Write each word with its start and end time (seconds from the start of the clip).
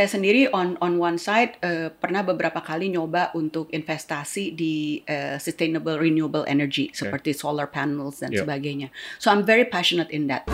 saya 0.00 0.16
sendiri 0.16 0.48
on 0.56 0.80
on 0.80 0.96
one 0.96 1.20
side 1.20 1.60
uh, 1.60 1.92
pernah 1.92 2.24
beberapa 2.24 2.64
kali 2.64 2.88
nyoba 2.88 3.36
untuk 3.36 3.68
investasi 3.68 4.56
di 4.56 5.04
uh, 5.04 5.36
sustainable 5.36 6.00
renewable 6.00 6.40
energy 6.48 6.88
seperti 6.96 7.36
solar 7.36 7.68
panels 7.68 8.24
dan 8.24 8.32
Yeah. 8.32 8.48
sebagainya. 8.48 8.88
So 9.20 9.28
I'm 9.28 9.44
very 9.44 9.68
passionate 9.68 10.08
in 10.08 10.32
that. 10.32 10.48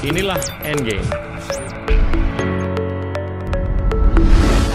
Inilah 0.00 0.40
Endgame. 0.64 1.04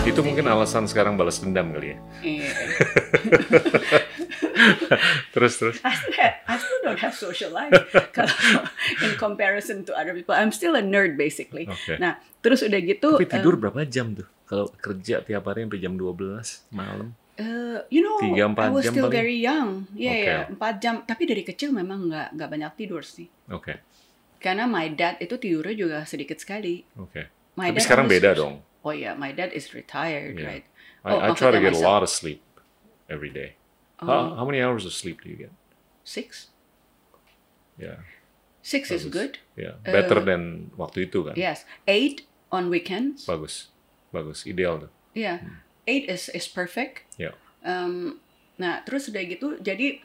Itu 0.05 0.21
mungkin 0.21 0.45
alasan 0.45 0.85
sekarang 0.85 1.17
balas 1.17 1.41
dendam 1.41 1.73
kali 1.73 1.97
ya. 1.97 1.97
Terus 5.33 5.53
terus. 5.57 5.77
I 5.83 5.93
still, 5.93 6.15
have, 6.17 6.35
I 6.47 6.55
still 6.57 6.81
don't 6.83 6.99
have 6.99 7.13
social 7.13 7.51
life 7.51 7.73
in 9.03 9.11
comparison 9.15 9.85
to 9.85 9.93
other 9.93 10.13
people. 10.13 10.33
I'm 10.33 10.51
still 10.51 10.73
a 10.73 10.83
nerd 10.83 11.17
basically. 11.17 11.67
Oke. 11.67 11.97
Nah, 11.97 12.17
terus 12.41 12.63
udah 12.63 12.79
gitu. 12.79 13.17
Tapi 13.17 13.27
tidur 13.27 13.57
berapa 13.57 13.83
jam 13.85 14.13
tuh? 14.13 14.27
Kalau 14.47 14.71
kerja 14.73 15.19
tiap 15.21 15.43
hari 15.45 15.67
sampai 15.67 15.79
jam 15.79 15.93
12 15.99 16.71
malam. 16.71 17.11
Uh, 17.37 17.85
you 17.93 18.01
know, 18.01 18.17
Tiga, 18.17 18.49
empat 18.49 18.65
I 18.65 18.73
was 18.73 18.89
still 18.89 19.05
paling? 19.05 19.13
very 19.13 19.37
young. 19.37 19.85
Iya 19.93 20.09
Oke. 20.09 20.25
ya, 20.25 20.37
empat 20.49 20.73
jam. 20.81 20.95
Tapi 21.05 21.23
dari 21.27 21.43
kecil 21.45 21.69
memang 21.69 22.09
nggak 22.09 22.27
nggak 22.33 22.49
banyak 22.49 22.71
tidur 22.73 23.05
sih. 23.05 23.29
Oke. 23.53 23.77
Karena 24.41 24.65
my 24.65 24.89
dad 24.89 25.21
itu 25.21 25.37
tidurnya 25.37 25.75
juga 25.75 25.97
sedikit 26.05 26.41
sekali. 26.41 26.81
Oke. 26.97 27.29
My 27.53 27.69
Tapi 27.69 27.77
dad 27.77 27.85
sekarang 27.85 28.07
beda 28.07 28.29
dong. 28.33 28.61
Oh 28.81 28.89
yeah, 28.89 29.13
my 29.13 29.29
dad 29.29 29.51
is 29.51 29.69
retired, 29.75 30.33
Yeah. 30.33 30.47
right? 30.49 30.65
I, 31.05 31.09
Oh, 31.13 31.19
I 31.21 31.29
try 31.37 31.51
to 31.51 31.59
get 31.59 31.71
a 31.71 31.77
myself. 31.77 31.85
lot 31.85 32.01
of 32.01 32.09
sleep 32.09 32.39
every 33.05 33.29
day. 33.29 33.56
How, 33.97 34.37
how 34.37 34.45
many 34.45 34.61
hours 34.61 34.85
of 34.85 34.93
sleep 34.93 35.21
do 35.23 35.29
you 35.29 35.37
get? 35.37 35.53
Six, 36.03 36.53
Yeah. 37.77 38.01
six 38.61 38.89
is 38.89 39.05
Bagus. 39.05 39.13
good. 39.13 39.33
Yeah. 39.53 39.77
Better 39.85 40.21
Uh, 40.21 40.25
than 40.25 40.41
waktu 40.77 41.09
itu 41.09 41.21
kan? 41.25 41.33
Yes, 41.37 41.65
eight 41.85 42.25
on 42.49 42.69
weekends. 42.69 43.25
Bagus. 43.25 43.69
Bagus. 44.09 44.45
Ideal 44.45 44.87
tuh. 44.87 44.91
Yeah, 45.13 45.41
eight 45.85 46.09
is 46.09 46.29
is 46.29 46.45
perfect. 46.45 47.05
Ya. 47.17 47.33
Um, 47.61 48.17
nah, 48.57 48.81
terus 48.85 49.09
udah 49.09 49.21
gitu, 49.25 49.57
jadi 49.61 50.01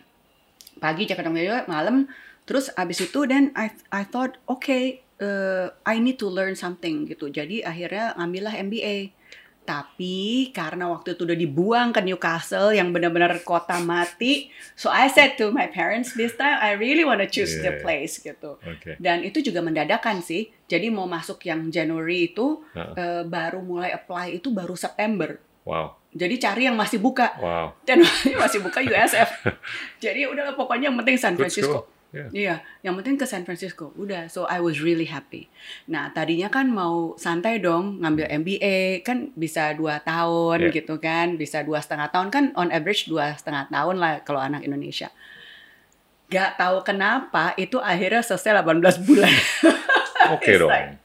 pagi 0.80 1.04
kadang 1.04 1.36
juga 1.36 1.64
malam. 1.68 2.08
Terus 2.48 2.72
abis 2.74 3.06
itu, 3.06 3.24
then 3.28 3.52
I 3.54 3.70
I 3.88 4.02
thought, 4.02 4.36
okay, 4.50 5.00
uh, 5.22 5.70
I 5.86 6.00
need 6.02 6.18
to 6.18 6.26
learn 6.26 6.56
something 6.58 7.06
gitu. 7.06 7.30
Jadi 7.30 7.62
akhirnya 7.62 8.16
ngambillah 8.18 8.56
MBA. 8.58 9.14
Tapi 9.62 10.50
karena 10.50 10.90
waktu 10.90 11.14
itu 11.14 11.22
udah 11.22 11.38
dibuang 11.38 11.88
ke 11.90 12.02
Newcastle 12.02 12.70
yang 12.70 12.90
benar-benar 12.90 13.30
kota 13.40 13.78
mati, 13.78 14.50
so 14.74 14.90
I 14.90 15.06
said 15.06 15.38
to 15.38 15.48
my 15.48 15.66
parents 15.66 16.12
this 16.12 16.34
time 16.34 16.58
I 16.58 16.74
really 16.74 17.02
want 17.02 17.22
to 17.22 17.28
choose 17.28 17.54
the 17.56 17.70
Yeah. 17.70 17.80
place 17.80 18.18
gitu. 18.18 18.58
Oke. 18.58 18.98
Dan 18.98 19.22
itu 19.22 19.38
juga 19.38 19.62
mendadakan 19.62 20.18
sih. 20.18 20.50
Jadi 20.66 20.90
mau 20.90 21.06
masuk 21.06 21.38
yang 21.42 21.68
Januari 21.68 22.28
itu 22.28 22.60
Heeh. 22.74 22.92
eh, 22.92 23.22
baru 23.22 23.62
mulai 23.62 23.90
apply 23.90 24.36
itu 24.36 24.50
baru 24.50 24.74
September. 24.74 25.38
Wow. 25.62 25.94
Jadi 26.10 26.34
cari 26.36 26.66
yang 26.66 26.74
masih 26.74 26.98
buka 26.98 27.32
Wow. 27.38 27.78
dan 27.86 28.02
masih 28.42 28.60
buka 28.60 28.82
USF. 28.82 29.30
Jadi 30.04 30.26
udah 30.26 30.52
pokoknya 30.52 30.90
yang 30.90 30.98
penting 30.98 31.16
San 31.16 31.38
Francisco. 31.38 31.86
School. 32.12 32.28
Yeah. 32.28 32.28
Iya, 32.30 32.54
yang 32.84 32.94
penting 33.00 33.16
ke 33.16 33.24
San 33.24 33.42
Francisco. 33.42 33.96
Udah, 33.96 34.28
so 34.28 34.44
I 34.44 34.60
was 34.60 34.78
really 34.78 35.08
happy. 35.08 35.48
Nah, 35.88 36.12
tadinya 36.12 36.46
kan 36.46 36.68
mau 36.68 37.16
santai 37.16 37.56
dong, 37.56 38.04
ngambil 38.04 38.28
MBA, 38.28 39.00
kan 39.00 39.32
bisa 39.32 39.72
dua 39.72 39.96
tahun 39.98 40.68
Yeah. 40.68 40.76
gitu 40.76 41.00
kan, 41.00 41.40
bisa 41.40 41.64
dua 41.64 41.80
setengah 41.80 42.12
tahun 42.12 42.28
kan, 42.28 42.44
on 42.52 42.68
average 42.68 43.08
dua 43.08 43.32
setengah 43.32 43.72
tahun 43.72 43.96
lah 43.96 44.20
kalau 44.22 44.38
anak 44.38 44.60
Indonesia. 44.62 45.08
Gak 46.28 46.56
tahu 46.56 46.80
kenapa, 46.80 47.52
itu 47.56 47.76
akhirnya 47.76 48.20
selesai 48.20 48.60
18 48.60 49.04
bulan. 49.04 49.32
Oke 50.36 50.52
It's 50.52 50.60
dong. 50.60 50.68
like- 50.68 51.00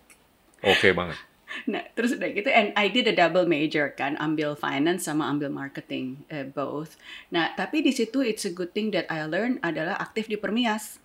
Oke 0.64 0.92
banget. 0.92 1.18
Nah, 1.66 1.82
terus 1.96 2.14
udah 2.14 2.30
gitu, 2.32 2.48
and 2.48 2.70
I 2.76 2.86
did 2.88 3.08
a 3.08 3.16
double 3.16 3.48
major 3.48 3.90
kan, 3.90 4.14
ambil 4.20 4.54
finance 4.54 5.08
sama 5.08 5.26
ambil 5.26 5.50
marketing, 5.50 6.22
eh, 6.28 6.46
both. 6.46 7.00
Nah, 7.28 7.56
tapi 7.56 7.82
di 7.82 7.90
situ 7.90 8.22
it's 8.22 8.44
a 8.44 8.52
good 8.52 8.72
thing 8.72 8.92
that 8.92 9.08
I 9.10 9.26
learned 9.26 9.64
adalah 9.64 9.98
aktif 9.98 10.28
di 10.28 10.38
Permias. 10.38 11.02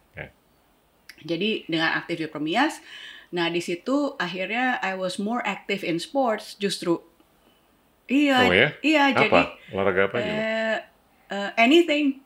Jadi 1.22 1.64
dengan 1.64 1.94
aktif 1.94 2.18
di 2.18 2.26
Permias, 2.26 2.78
nah 3.28 3.46
di 3.46 3.58
situ 3.58 4.14
akhirnya 4.16 4.78
I 4.78 4.94
was 4.94 5.16
more 5.16 5.40
active 5.42 5.82
in 5.82 5.96
sports 5.96 6.54
justru. 6.56 7.00
Iya, 8.06 8.36
Oh 8.42 8.52
ya? 8.52 8.68
iya. 8.82 9.02
Apa? 9.08 9.20
Jadi 9.20 9.40
Olahraga 9.72 10.02
apa 10.06 10.16
eh, 10.18 10.76
eh, 11.28 11.50
anything. 11.56 12.20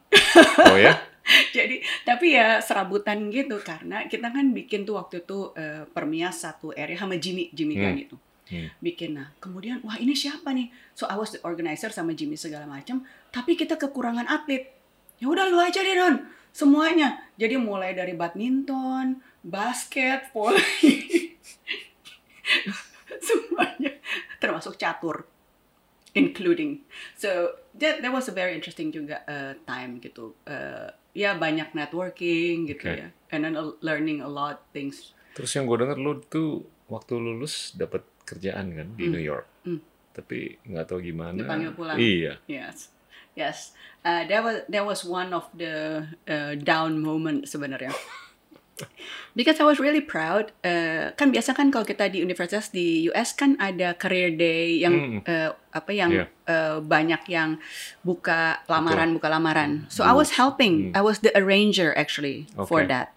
Oh 0.64 0.74
ya? 0.74 0.96
Jadi 1.56 1.82
tapi 2.02 2.32
ya 2.32 2.58
serabutan 2.58 3.28
gitu 3.28 3.58
karena 3.58 4.06
kita 4.06 4.30
kan 4.30 4.50
bikin 4.50 4.86
tuh 4.86 4.94
waktu 4.94 5.22
itu 5.22 5.50
eh, 5.52 5.82
Permias 5.86 6.38
satu 6.38 6.70
area 6.72 6.94
sama 6.94 7.18
Jimmy 7.18 7.50
Jimmy 7.50 7.74
Hmm. 7.76 7.82
Gunn 7.82 7.98
itu 7.98 8.16
Hmm. 8.46 8.70
bikin 8.78 9.18
nah 9.18 9.34
kemudian 9.42 9.82
wah 9.82 9.98
ini 9.98 10.14
siapa 10.14 10.54
nih 10.54 10.70
so 10.94 11.02
I 11.10 11.18
was 11.18 11.34
the 11.34 11.42
organizer 11.42 11.90
sama 11.90 12.14
Jimmy 12.14 12.38
segala 12.38 12.62
macam 12.62 13.02
tapi 13.34 13.58
kita 13.58 13.74
kekurangan 13.74 14.22
atlet 14.22 14.70
ya 15.18 15.26
udah 15.26 15.50
lu 15.50 15.58
aja 15.58 15.82
deh 15.82 15.98
Don 15.98 16.22
semuanya 16.56 17.08
jadi 17.36 17.60
mulai 17.60 17.92
dari 17.92 18.16
badminton 18.16 19.20
basket 19.44 20.32
volley 20.32 21.36
semuanya 23.20 23.92
termasuk 24.38 24.76
catur 24.76 25.28
including 26.12 26.80
so 27.14 27.28
that 27.76 28.00
that 28.00 28.08
was 28.08 28.24
a 28.26 28.34
very 28.34 28.56
interesting 28.56 28.88
juga 28.88 29.20
uh, 29.26 29.52
time 29.68 30.00
gitu 30.00 30.32
Uh, 30.42 30.88
ya 31.12 31.32
banyak 31.34 31.72
networking 31.72 32.64
gitu 32.64 32.88
Okay. 32.88 33.04
ya 33.04 33.08
and 33.28 33.40
then 33.42 33.54
uh, 33.54 33.72
learning 33.80 34.20
a 34.20 34.28
lot 34.28 34.64
things 34.70 35.12
Terus 35.32 35.52
yang 35.52 35.68
gue 35.68 35.76
denger 35.76 36.00
lu 36.00 36.16
tuh 36.24 36.64
waktu 36.88 37.20
lulus 37.20 37.76
dapat 37.76 38.00
kerjaan 38.24 38.72
kan 38.72 38.88
di 38.96 39.04
Hmm. 39.04 39.12
New 39.12 39.20
York. 39.20 39.44
Hmm. 39.68 39.84
Tapi 40.10 40.56
nggak 40.64 40.88
tahu 40.88 41.04
gimana. 41.04 41.36
Dipanggil 41.36 41.76
pulang. 41.76 42.00
Iya. 42.00 42.40
Yes, 42.48 42.88
yes. 43.36 43.76
Uh, 44.02 44.22
that 44.24 44.40
was 44.40 44.56
that 44.66 44.82
was 44.82 45.04
one 45.04 45.30
of 45.30 45.44
the 45.52 46.02
uh, 46.26 46.54
down 46.56 46.98
moment 46.98 47.46
sebenarnya. 47.46 47.92
Because 49.32 49.56
I 49.60 49.64
was 49.64 49.76
really 49.80 50.00
proud. 50.00 50.52
Uh, 50.60 51.12
kan 51.16 51.32
biasa 51.32 51.52
kan 51.52 51.68
kalau 51.68 51.84
kita 51.84 52.08
di 52.08 52.20
universitas 52.20 52.72
di 52.72 53.08
US 53.08 53.32
kan 53.32 53.56
ada 53.56 53.92
career 53.92 54.32
day 54.32 54.80
yang 54.80 54.94
Hmm. 54.96 55.20
uh, 55.24 55.50
apa 55.72 55.92
yang 55.92 56.10
Iya. 56.12 56.24
uh, 56.48 56.78
banyak 56.80 57.22
yang 57.28 57.60
buka 58.00 58.60
lamaran 58.64 59.12
buka 59.12 59.28
lamaran. 59.28 59.84
So 59.92 60.04
I 60.04 60.12
Hmm. 60.12 60.20
was 60.20 60.36
helping. 60.36 60.92
I 60.96 61.00
was 61.00 61.20
the 61.20 61.32
arranger 61.36 61.92
actually 61.96 62.48
for 62.68 62.84
Okay. 62.84 62.92
that. 62.92 63.12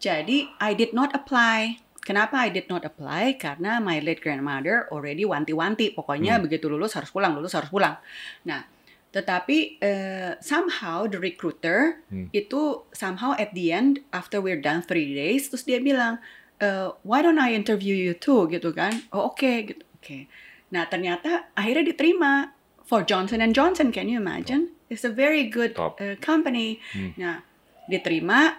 Jadi 0.00 0.52
I 0.60 0.76
did 0.76 0.92
not 0.92 1.12
apply. 1.16 1.80
Kenapa 2.04 2.36
I 2.36 2.52
did 2.52 2.68
not 2.68 2.84
apply? 2.84 3.40
Karena 3.40 3.80
my 3.80 3.96
late 4.00 4.20
grandmother 4.20 4.88
already 4.92 5.24
wanti-wanti. 5.24 5.96
Pokoknya 5.96 6.36
Hmm. 6.36 6.44
begitu 6.44 6.68
lulus 6.68 6.92
harus 6.92 7.08
pulang, 7.08 7.32
lulus 7.32 7.56
harus 7.56 7.72
pulang. 7.72 7.96
Nah, 8.44 8.68
tetapi 9.14 9.78
eh, 9.78 10.34
somehow 10.42 11.06
the 11.06 11.22
recruiter 11.22 12.02
Hmm. 12.10 12.26
itu 12.34 12.82
somehow 12.90 13.30
at 13.38 13.54
the 13.54 13.70
end 13.70 14.02
after 14.10 14.42
we're 14.42 14.58
done 14.58 14.82
three 14.82 15.14
days, 15.14 15.46
terus 15.48 15.62
dia 15.62 15.78
bilang, 15.78 16.18
eh, 16.58 16.90
why 17.06 17.22
don't 17.22 17.38
I 17.38 17.54
interview 17.54 17.94
you 17.94 18.12
too 18.12 18.50
gitu 18.50 18.74
kan? 18.74 19.06
Oh 19.14 19.30
oke 19.30 19.46
gitu. 19.70 19.82
Oke. 20.02 20.26
Nah 20.74 20.90
ternyata 20.90 21.48
akhirnya 21.54 21.94
diterima 21.94 22.50
for 22.82 23.06
Johnson 23.06 23.38
and 23.38 23.54
Johnson. 23.54 23.88
Can 23.88 24.10
you 24.10 24.18
imagine? 24.18 24.74
It's 24.90 25.06
a 25.06 25.14
very 25.14 25.46
good 25.46 25.78
Top. 25.78 25.96
eh, 26.02 26.18
company. 26.18 26.82
Hmm. 26.90 27.14
Nah 27.14 27.46
diterima 27.86 28.58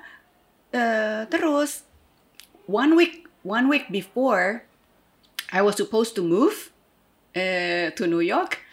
eh, 0.72 1.28
terus 1.28 1.84
one 2.66 2.96
week 2.96 3.28
one 3.44 3.68
week 3.68 3.92
before 3.92 4.64
I 5.52 5.62
was 5.62 5.78
supposed 5.78 6.16
to 6.16 6.24
move 6.26 6.74
eh, 7.38 7.94
to 7.94 8.08
New 8.08 8.24
York, 8.24 8.64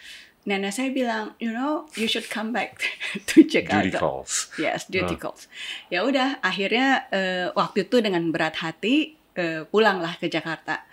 nenek 0.43 0.71
saya 0.71 0.89
bilang, 0.89 1.33
you 1.39 1.49
know, 1.49 1.87
you 1.95 2.05
should 2.05 2.27
come 2.27 2.51
back 2.51 2.83
to 3.31 3.43
Jakarta. 3.43 3.87
Duty 3.87 3.91
calls. 3.95 4.51
Yes, 4.55 4.83
duty 4.85 5.15
Ah. 5.15 5.21
calls. 5.21 5.47
Ya 5.87 6.03
udah, 6.03 6.39
akhirnya 6.39 7.07
eh, 7.09 7.47
waktu 7.51 7.87
itu 7.87 7.99
dengan 7.99 8.27
berat 8.29 8.59
hati 8.59 9.15
eh, 9.33 9.63
pulanglah 9.65 10.19
ke 10.19 10.27
Jakarta. 10.27 10.83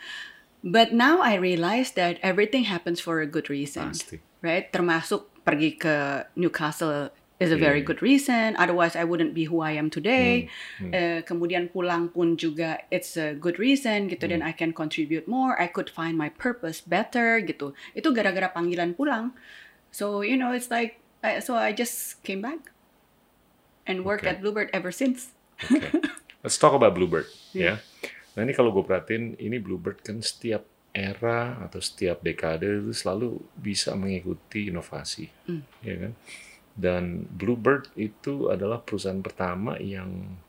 But 0.61 0.93
now 0.93 1.25
I 1.25 1.41
realize 1.41 1.97
that 1.97 2.21
everything 2.21 2.69
happens 2.69 3.01
for 3.01 3.19
a 3.19 3.29
good 3.29 3.49
reason, 3.49 3.97
Pasti. 3.97 4.21
right? 4.45 4.69
Termasuk 4.69 5.27
pergi 5.41 5.75
ke 5.75 6.29
Newcastle 6.37 7.09
is 7.41 7.49
a 7.49 7.57
very 7.57 7.81
Iya. 7.81 7.89
good 7.89 8.01
reason. 8.01 8.53
Otherwise, 8.55 8.93
I 8.93 9.03
wouldn't 9.03 9.33
be 9.33 9.49
who 9.49 9.65
I 9.65 9.73
am 9.73 9.89
today. 9.89 10.53
Hmm. 10.77 10.93
Eh, 10.93 11.21
kemudian 11.25 11.73
pulang 11.73 12.13
pun 12.13 12.37
juga 12.37 12.85
it's 12.93 13.17
a 13.17 13.33
good 13.33 13.57
reason 13.57 14.07
gitu 14.07 14.29
dan 14.29 14.45
Hmm. 14.45 14.51
I 14.51 14.53
can 14.53 14.71
contribute 14.71 15.25
more. 15.25 15.57
I 15.57 15.67
could 15.67 15.89
find 15.89 16.15
my 16.15 16.29
purpose 16.29 16.85
better 16.85 17.41
gitu. 17.41 17.73
Itu 17.93 18.13
gara-gara 18.13 18.53
panggilan 18.53 18.93
pulang. 18.93 19.33
So 19.89 20.21
you 20.21 20.37
know, 20.37 20.53
it's 20.53 20.69
like 20.69 21.01
I, 21.21 21.41
so 21.41 21.57
I 21.57 21.73
just 21.73 22.21
came 22.21 22.41
back 22.41 22.71
and 23.85 24.05
work 24.05 24.21
Okay. 24.23 24.33
at 24.33 24.41
Bluebird 24.41 24.69
ever 24.71 24.93
since. 24.93 25.33
Oke. 25.67 25.89
Let's 26.45 26.57
talk 26.57 26.73
about 26.73 26.93
Bluebird. 26.93 27.29
Iya. 27.53 27.81
Ya. 27.81 28.15
Nah 28.37 28.45
ini 28.45 28.53
kalau 28.53 28.71
gue 28.71 28.81
perhatiin, 28.81 29.37
ini 29.37 29.61
Bluebird 29.61 30.01
kan 30.01 30.21
setiap 30.21 30.65
era 30.91 31.61
atau 31.61 31.79
setiap 31.79 32.21
dekade 32.21 32.67
itu 32.67 32.91
selalu 32.91 33.39
bisa 33.55 33.93
mengikuti 33.95 34.69
inovasi, 34.69 35.29
Hmm. 35.47 35.63
ya 35.81 35.97
kan? 35.99 36.13
Dan 36.81 37.29
Bluebird 37.29 37.93
itu 37.93 38.49
adalah 38.49 38.81
perusahaan 38.81 39.21
pertama 39.21 39.77
yang 39.77 40.41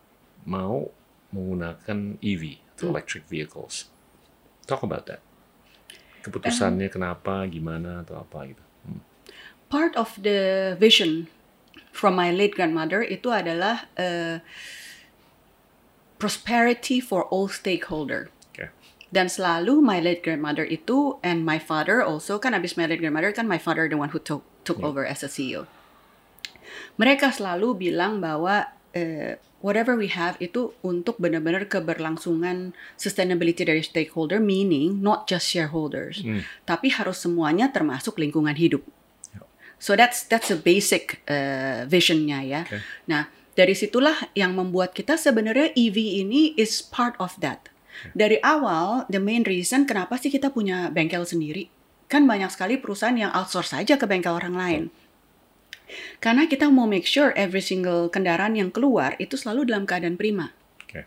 mau 0.48 0.88
menggunakan 1.36 2.16
EV, 2.24 2.56
atau 2.76 2.88
Hmm. 2.88 2.94
electric 2.96 3.28
vehicles. 3.28 3.92
Talk 4.64 4.88
about 4.88 5.12
that. 5.12 5.20
Keputusannya 6.24 6.88
kenapa, 6.88 7.44
gimana 7.52 8.08
atau 8.08 8.24
apa 8.24 8.48
gitu. 8.48 8.64
Hmm. 8.88 9.04
part 9.72 9.96
of 9.96 10.20
the 10.20 10.76
vision 10.76 11.32
from 11.96 12.12
my 12.12 12.28
late 12.28 12.52
grandmother 12.60 13.00
itu 13.00 13.32
adalah 13.32 13.88
uh, 13.96 14.44
prosperity 16.20 17.00
for 17.00 17.24
all 17.32 17.48
stakeholder. 17.48 18.28
Dan 19.12 19.28
selalu 19.28 19.84
my 19.84 20.00
late 20.00 20.24
grandmother 20.24 20.64
itu 20.64 21.20
and 21.20 21.44
my 21.44 21.60
father 21.60 22.00
also 22.00 22.40
kan 22.40 22.56
abis 22.56 22.80
my 22.80 22.88
late 22.88 23.04
grandmother 23.04 23.36
kan 23.36 23.44
my 23.44 23.60
father 23.60 23.92
the 23.92 24.00
one 24.00 24.16
who 24.16 24.20
took 24.24 24.40
took 24.64 24.80
over 24.80 25.04
as 25.04 25.20
a 25.20 25.28
CEO. 25.28 25.68
Mereka 26.98 27.34
selalu 27.34 27.90
bilang 27.90 28.20
bahwa 28.20 28.70
uh, 28.96 29.34
whatever 29.62 29.94
we 29.94 30.10
have 30.10 30.36
itu 30.42 30.74
untuk 30.82 31.22
benar-benar 31.22 31.70
keberlangsungan 31.70 32.74
sustainability 32.98 33.62
dari 33.62 33.86
stakeholder 33.86 34.42
meaning 34.42 35.00
not 35.06 35.30
just 35.30 35.46
shareholders 35.46 36.26
Hmm. 36.26 36.42
tapi 36.66 36.90
harus 36.90 37.22
semuanya 37.22 37.70
termasuk 37.70 38.18
lingkungan 38.18 38.58
hidup. 38.58 38.82
So 39.82 39.98
that's 39.98 40.30
that's 40.30 40.54
a 40.54 40.58
basic 40.58 41.26
uh, 41.26 41.90
visionnya 41.90 42.46
ya. 42.46 42.62
Oke. 42.70 42.78
Nah 43.10 43.30
dari 43.58 43.74
situlah 43.74 44.14
yang 44.38 44.54
membuat 44.54 44.94
kita 44.94 45.18
sebenarnya 45.18 45.74
EV 45.74 46.22
ini 46.22 46.54
is 46.54 46.82
part 46.86 47.18
of 47.18 47.34
that. 47.42 47.70
Dari 48.14 48.38
awal 48.42 49.10
the 49.10 49.18
main 49.22 49.42
reason 49.46 49.86
kenapa 49.86 50.18
sih 50.22 50.30
kita 50.30 50.54
punya 50.54 50.90
bengkel 50.94 51.26
sendiri? 51.26 51.70
Kan 52.06 52.30
banyak 52.30 52.50
sekali 52.54 52.78
perusahaan 52.78 53.16
yang 53.16 53.34
outsource 53.34 53.74
saja 53.74 53.98
ke 53.98 54.06
bengkel 54.06 54.38
orang 54.38 54.56
lain. 54.58 54.84
Karena 56.24 56.48
kita 56.48 56.70
mau 56.70 56.88
make 56.88 57.08
sure 57.08 57.34
every 57.34 57.62
single 57.64 58.08
kendaraan 58.08 58.56
yang 58.56 58.70
keluar 58.70 59.16
itu 59.18 59.36
selalu 59.36 59.68
dalam 59.70 59.84
keadaan 59.84 60.16
prima. 60.16 60.56
Oke. 60.86 61.06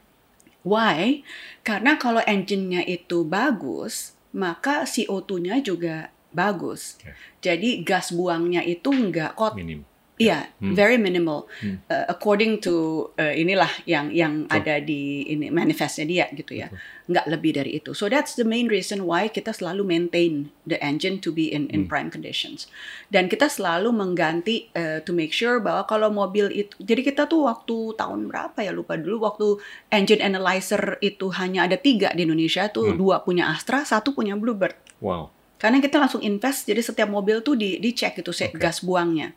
Why? 0.65 1.25
Karena 1.65 1.97
kalau 1.97 2.21
engine-nya 2.25 2.85
itu 2.85 3.23
bagus, 3.25 4.17
maka 4.35 4.85
CO2-nya 4.85 5.63
juga 5.63 6.11
bagus. 6.35 6.99
Oke. 7.01 7.15
Jadi 7.41 7.87
gas 7.87 8.11
buangnya 8.11 8.61
itu 8.67 8.91
nggak 8.91 9.39
kot. 9.39 9.55
Minim. 9.57 9.87
Iya, 10.15 10.47
Hmm. 10.63 10.79
very 10.79 10.95
minimal. 10.95 11.51
Hmm. 11.59 11.83
Uh, 11.91 12.07
according 12.07 12.63
to 12.63 12.75
uh, 13.19 13.35
inilah 13.35 13.67
yang 13.83 14.15
yang 14.15 14.47
Betul. 14.47 14.63
ada 14.63 14.75
di 14.79 15.27
ini 15.27 15.51
manifestnya 15.51 16.07
dia 16.07 16.27
gitu 16.31 16.55
ya. 16.55 16.71
Nggak 17.05 17.27
lebih 17.27 17.51
dari 17.59 17.83
itu. 17.83 17.99
So 17.99 18.07
that's 18.07 18.39
the 18.39 18.47
main 18.47 18.71
reason 18.71 19.11
why 19.11 19.27
kita 19.27 19.51
selalu 19.51 19.83
maintain 19.83 20.55
the 20.63 20.79
engine 20.79 21.19
to 21.19 21.35
be 21.35 21.51
in 21.51 21.67
in 21.69 21.85
Hmm. 21.85 21.91
prime 21.91 22.09
conditions. 22.09 22.71
Dan 23.11 23.27
kita 23.27 23.51
selalu 23.51 23.91
mengganti 23.91 24.71
uh, 24.73 25.03
to 25.03 25.11
make 25.11 25.35
sure 25.35 25.59
bahwa 25.59 25.83
kalau 25.83 26.15
mobil 26.15 26.47
itu 26.47 26.79
jadi 26.79 27.03
kita 27.03 27.27
tuh 27.27 27.51
waktu 27.51 27.99
tahun 27.99 28.31
berapa 28.31 28.59
ya 28.63 28.71
lupa 28.71 28.95
dulu 28.95 29.27
waktu 29.27 29.59
engine 29.91 30.23
analyzer 30.23 30.95
itu 31.03 31.27
hanya 31.35 31.67
ada 31.67 31.75
tiga 31.75 32.15
di 32.15 32.23
Indonesia 32.23 32.71
tuh 32.71 32.95
Hmm. 32.95 32.99
dua 33.03 33.19
punya 33.19 33.51
Astra, 33.51 33.83
satu 33.83 34.15
punya 34.15 34.39
Bluebird. 34.39 34.79
Wow. 35.03 35.35
Karena 35.59 35.81
kita 35.81 35.97
langsung 35.97 36.21
invest, 36.21 36.69
jadi 36.69 36.79
setiap 36.79 37.09
mobil 37.09 37.41
tuh 37.41 37.57
di 37.57 37.81
dicek 37.81 38.21
itu 38.21 38.31
Oke. 38.31 38.55
gas 38.55 38.79
buangnya. 38.79 39.33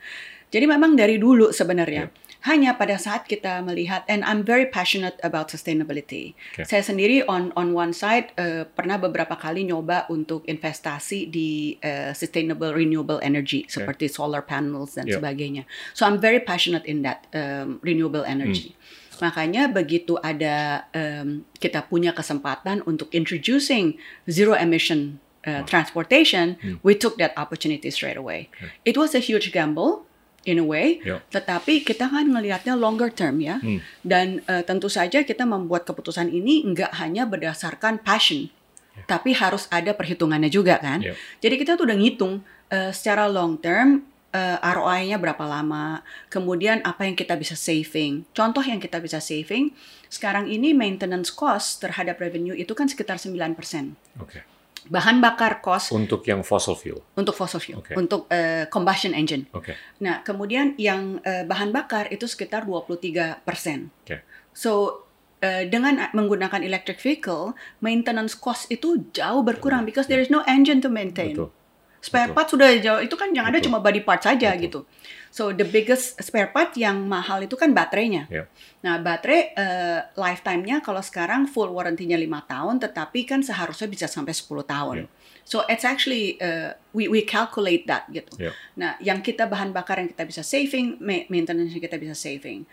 Jadi 0.47 0.65
memang 0.65 0.95
dari 0.95 1.19
dulu 1.19 1.51
sebenarnya. 1.51 2.07
Yep. 2.07 2.25
Hanya 2.37 2.77
pada 2.77 2.95
saat 3.01 3.25
kita 3.27 3.59
melihat, 3.65 4.05
and 4.07 4.23
I'm 4.23 4.45
very 4.45 4.69
passionate 4.69 5.17
about 5.25 5.51
sustainability. 5.51 6.37
Oke. 6.53 6.69
Saya 6.69 6.85
sendiri 6.85 7.25
on 7.25 7.51
on 7.59 7.73
one 7.75 7.91
side 7.91 8.31
eh, 8.39 8.63
pernah 8.63 8.95
beberapa 8.95 9.35
kali 9.35 9.67
nyoba 9.67 10.07
untuk 10.07 10.45
investasi 10.47 11.27
di 11.27 11.75
eh, 11.81 12.13
sustainable 12.15 12.71
renewable 12.71 13.19
energy 13.25 13.67
seperti 13.67 14.07
solar 14.07 14.45
panels 14.45 14.95
dan 14.95 15.09
Yep. 15.09 15.19
sebagainya. 15.19 15.63
So 15.97 16.07
I'm 16.07 16.21
very 16.21 16.39
passionate 16.39 16.85
in 16.87 17.03
that 17.03 17.27
um, 17.35 17.81
renewable 17.83 18.23
energy. 18.23 18.77
Makanya 19.17 19.67
begitu 19.73 20.15
ada 20.21 20.85
um, 20.93 21.41
kita 21.57 21.89
punya 21.89 22.13
kesempatan 22.13 22.85
untuk 22.85 23.09
introducing 23.11 23.97
zero 24.29 24.53
emission 24.53 25.17
uh, 25.43 25.65
transportation, 25.65 26.55
we 26.85 26.93
took 26.93 27.17
that 27.17 27.33
opportunity 27.33 27.89
straight 27.89 28.15
away. 28.15 28.53
It 28.85 28.93
was 28.93 29.17
a 29.17 29.19
huge 29.23 29.49
gamble 29.51 30.06
in 30.47 30.63
a 30.63 30.65
way, 30.65 31.03
Yep. 31.03 31.19
tetapi 31.29 31.83
kita 31.83 32.07
kan 32.07 32.25
ngelihatnya 32.25 32.73
longer 32.79 33.11
term 33.11 33.43
ya. 33.43 33.59
Hmm. 33.59 33.83
Dan 34.01 34.41
uh, 34.47 34.63
tentu 34.63 34.87
saja 34.87 35.21
kita 35.21 35.43
membuat 35.43 35.83
keputusan 35.83 36.31
ini 36.31 36.63
nggak 36.71 36.95
hanya 37.03 37.27
berdasarkan 37.27 37.99
passion, 38.01 38.47
tapi 39.05 39.35
harus 39.35 39.67
ada 39.69 39.93
perhitungannya 39.93 40.49
juga 40.49 40.79
kan. 40.79 41.03
Yep. 41.03 41.15
Jadi 41.43 41.55
kita 41.59 41.71
tuh 41.75 41.85
udah 41.91 41.97
ngitung 41.99 42.33
uh, 42.71 42.91
secara 42.95 43.27
long 43.27 43.59
term 43.59 44.07
uh, 44.33 44.57
ROI-nya 44.63 45.19
berapa 45.21 45.43
lama, 45.45 46.01
kemudian 46.31 46.81
apa 46.83 47.05
yang 47.05 47.15
kita 47.15 47.35
bisa 47.37 47.53
saving. 47.53 48.25
Contoh 48.33 48.63
yang 48.63 48.81
kita 48.81 48.99
bisa 48.99 49.21
saving, 49.21 49.71
sekarang 50.07 50.47
ini 50.47 50.71
maintenance 50.71 51.31
cost 51.31 51.83
terhadap 51.83 52.19
revenue 52.19 52.55
itu 52.55 52.71
kan 52.73 52.87
sekitar 52.87 53.19
9%. 53.19 53.35
Oke. 54.23 54.56
Bahan 54.87 55.19
bakar 55.19 55.59
cost 55.59 55.91
Untuk 55.91 56.23
yang 56.23 56.41
fossil 56.41 56.75
fuel. 56.75 57.03
untuk 57.15 57.35
fossil 57.35 57.59
fuel, 57.59 57.79
Oke. 57.79 57.93
untuk 57.93 58.25
uh, 58.31 58.65
combustion 58.71 59.11
engine. 59.11 59.45
Oke. 59.51 59.75
Nah, 59.99 60.23
kemudian 60.23 60.73
yang 60.79 61.19
uh, 61.21 61.43
bahan 61.43 61.75
bakar 61.75 62.07
itu 62.09 62.25
sekitar 62.25 62.63
23 62.63 63.43
persen. 63.43 63.91
Oke. 64.07 64.23
So, 64.55 65.03
uh, 65.43 65.63
dengan 65.69 66.09
menggunakan 66.13 66.63
electric 66.63 66.97
vehicle, 66.97 67.53
maintenance 67.83 68.33
cost 68.33 68.71
itu 68.71 69.11
jauh 69.13 69.43
berkurang 69.45 69.85
because 69.85 70.07
there 70.09 70.23
is 70.23 70.31
no 70.31 70.41
engine 70.47 70.81
to 70.81 70.89
maintain. 70.89 71.35
Betul. 71.35 71.49
Spare 71.97 72.29
Betul. 72.29 72.35
part 72.37 72.47
sudah 72.47 72.67
jauh, 72.77 73.01
itu 73.01 73.15
kan 73.17 73.33
yang 73.33 73.49
ada 73.49 73.57
Betul. 73.57 73.73
cuma 73.73 73.81
body 73.81 74.01
part 74.05 74.21
saja 74.21 74.53
Betul. 74.53 74.63
gitu. 74.63 74.79
So, 75.37 75.53
the 75.53 75.69
biggest 75.69 76.17
spare 76.17 76.49
part 76.49 76.73
yang 76.73 77.05
mahal 77.05 77.45
itu 77.45 77.53
kan 77.53 77.69
baterainya. 77.69 78.25
Ya. 78.25 78.49
Nah, 78.81 78.97
baterai 78.97 79.53
uh, 79.53 79.99
lifetime-nya 80.17 80.81
kalau 80.81 80.97
sekarang 81.05 81.45
full 81.45 81.69
warranty-nya 81.69 82.17
5 82.17 82.25
tahun, 82.49 82.75
tetapi 82.81 83.19
kan 83.29 83.45
seharusnya 83.45 83.85
bisa 83.85 84.09
sampai 84.09 84.33
10 84.33 84.65
tahun. 84.65 84.95
Ya. 85.05 85.07
So, 85.45 85.61
it's 85.69 85.85
actually, 85.85 86.41
uh, 86.41 86.73
we, 86.89 87.05
we 87.05 87.21
calculate 87.21 87.85
that 87.85 88.09
gitu. 88.09 88.33
Ya. 88.41 88.51
Nah, 88.73 88.97
yang 88.97 89.21
kita 89.21 89.45
bahan 89.45 89.77
bakar 89.77 90.01
yang 90.01 90.09
kita 90.09 90.25
bisa 90.25 90.41
saving, 90.41 90.97
ma- 90.97 91.29
maintenance 91.29 91.69
yang 91.69 91.85
kita 91.85 92.01
bisa 92.01 92.17
saving. 92.17 92.65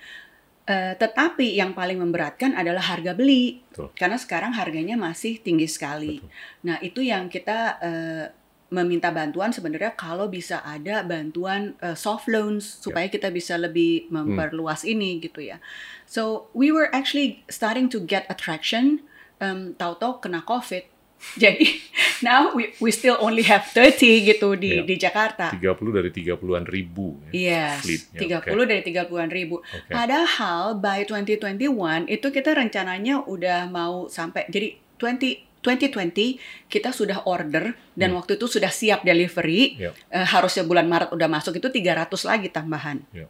Eh, 0.65 0.97
tetapi 0.97 1.61
yang 1.61 1.77
paling 1.77 2.01
memberatkan 2.01 2.57
adalah 2.57 2.97
harga 2.97 3.13
beli, 3.13 3.61
Betul. 3.69 3.93
karena 3.93 4.17
sekarang 4.17 4.57
harganya 4.57 4.97
masih 4.97 5.37
tinggi 5.37 5.69
sekali. 5.69 6.25
Betul. 6.25 6.33
Nah, 6.65 6.77
itu 6.81 7.05
yang 7.05 7.29
kita 7.29 7.59
eh, 7.85 8.27
meminta 8.75 9.15
bantuan 9.15 9.55
sebenarnya 9.55 9.95
kalau 9.95 10.27
bisa 10.27 10.59
ada 10.61 11.07
bantuan 11.07 11.79
eh, 11.79 11.95
soft 11.95 12.27
loans 12.27 12.67
supaya 12.83 13.07
kita 13.07 13.31
bisa 13.31 13.55
lebih 13.55 14.11
memperluas 14.11 14.83
ini 14.83 15.23
gitu 15.23 15.39
ya. 15.39 15.63
So 16.05 16.51
we 16.51 16.75
were 16.75 16.91
actually 16.91 17.47
starting 17.47 17.87
to 17.95 18.03
get 18.03 18.27
attraction. 18.27 19.07
Um, 19.39 19.75
tahu-tahu 19.75 20.19
kena 20.19 20.43
COVID. 20.43 20.91
Jadi 21.41 21.81
now 22.21 22.53
we 22.53 22.77
we 22.79 22.93
still 22.93 23.17
only 23.19 23.41
have 23.43 23.65
30 23.73 24.29
gitu 24.29 24.55
di 24.55 24.77
Iya. 24.77 24.85
di 24.85 24.95
Jakarta. 25.01 25.49
30 25.57 25.65
dari 25.91 26.11
30-an 26.13 26.69
ribu. 26.69 27.17
ya, 27.33 27.73
Yes, 27.73 27.81
fleetnya. 27.81 28.45
30 28.45 28.61
Oke. 28.61 28.69
dari 28.69 28.83
30-an 28.85 29.31
ribu. 29.33 29.57
Oke. 29.65 29.89
Padahal 29.89 30.77
by 30.77 31.09
2021 31.09 32.05
itu 32.07 32.27
kita 32.29 32.51
rencananya 32.53 33.25
udah 33.25 33.73
mau 33.73 34.05
sampai 34.07 34.45
jadi 34.53 34.77
20 35.01 35.54
2020 35.65 36.37
kita 36.69 36.93
sudah 36.93 37.25
order 37.25 37.73
dan 37.97 38.13
Hmm. 38.13 38.21
waktu 38.21 38.37
itu 38.37 38.45
sudah 38.47 38.69
siap 38.69 39.01
delivery. 39.03 39.81
Ya. 39.81 39.91
Eh, 40.13 40.23
harusnya 40.23 40.63
bulan 40.63 40.85
Maret 40.85 41.11
udah 41.11 41.27
masuk 41.27 41.57
itu 41.57 41.67
300 41.67 42.23
lagi 42.23 42.53
tambahan. 42.53 43.01
Ya. 43.11 43.27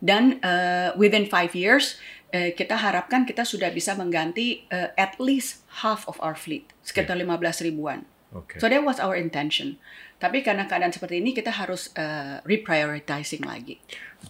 Dan 0.00 0.40
eh, 0.40 0.90
within 0.94 1.26
five 1.26 1.52
years 1.52 2.00
eh, 2.30 2.52
kita 2.52 2.74
harapkan 2.74 3.22
kita 3.22 3.42
sudah 3.42 3.68
bisa 3.68 3.92
mengganti 3.92 4.64
eh, 4.68 4.94
at 4.94 5.18
least 5.18 5.68
half 5.82 6.06
of 6.06 6.16
our 6.18 6.32
fleet, 6.32 6.64
sekitar 6.80 7.14
15 7.14 7.28
ribuan. 7.62 8.08
Oke. 8.30 8.56
So 8.56 8.68
that 8.68 8.80
was 8.80 8.96
our 8.96 9.16
intention. 9.16 9.80
Tapi 10.18 10.42
karena 10.42 10.66
keadaan 10.66 10.90
seperti 10.90 11.18
ini 11.18 11.32
kita 11.32 11.50
harus 11.50 11.90
eh, 11.94 12.38
reprioritizing 12.42 13.42
lagi. 13.42 13.80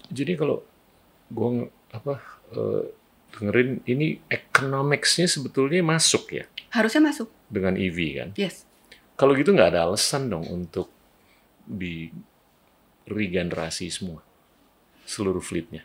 Jadi 0.09 0.35
kalau 0.35 0.63
gue 1.29 1.69
apa 1.91 2.15
eh, 2.53 2.85
dengerin 3.35 3.81
ini 3.85 4.19
economics-nya 4.27 5.29
sebetulnya 5.29 5.81
masuk 5.81 6.33
ya 6.33 6.45
Harusnya 6.71 7.01
masuk. 7.05 7.29
dengan 7.49 7.77
EV 7.77 7.99
kan. 8.17 8.29
Yes. 8.37 8.65
Kalau 9.17 9.33
gitu 9.35 9.51
nggak 9.51 9.73
ada 9.73 9.89
alasan 9.89 10.29
dong 10.29 10.45
untuk 10.47 10.89
di 11.65 12.09
regenerasi 13.05 13.89
semua 13.89 14.21
seluruh 15.05 15.41
fleetnya. 15.41 15.85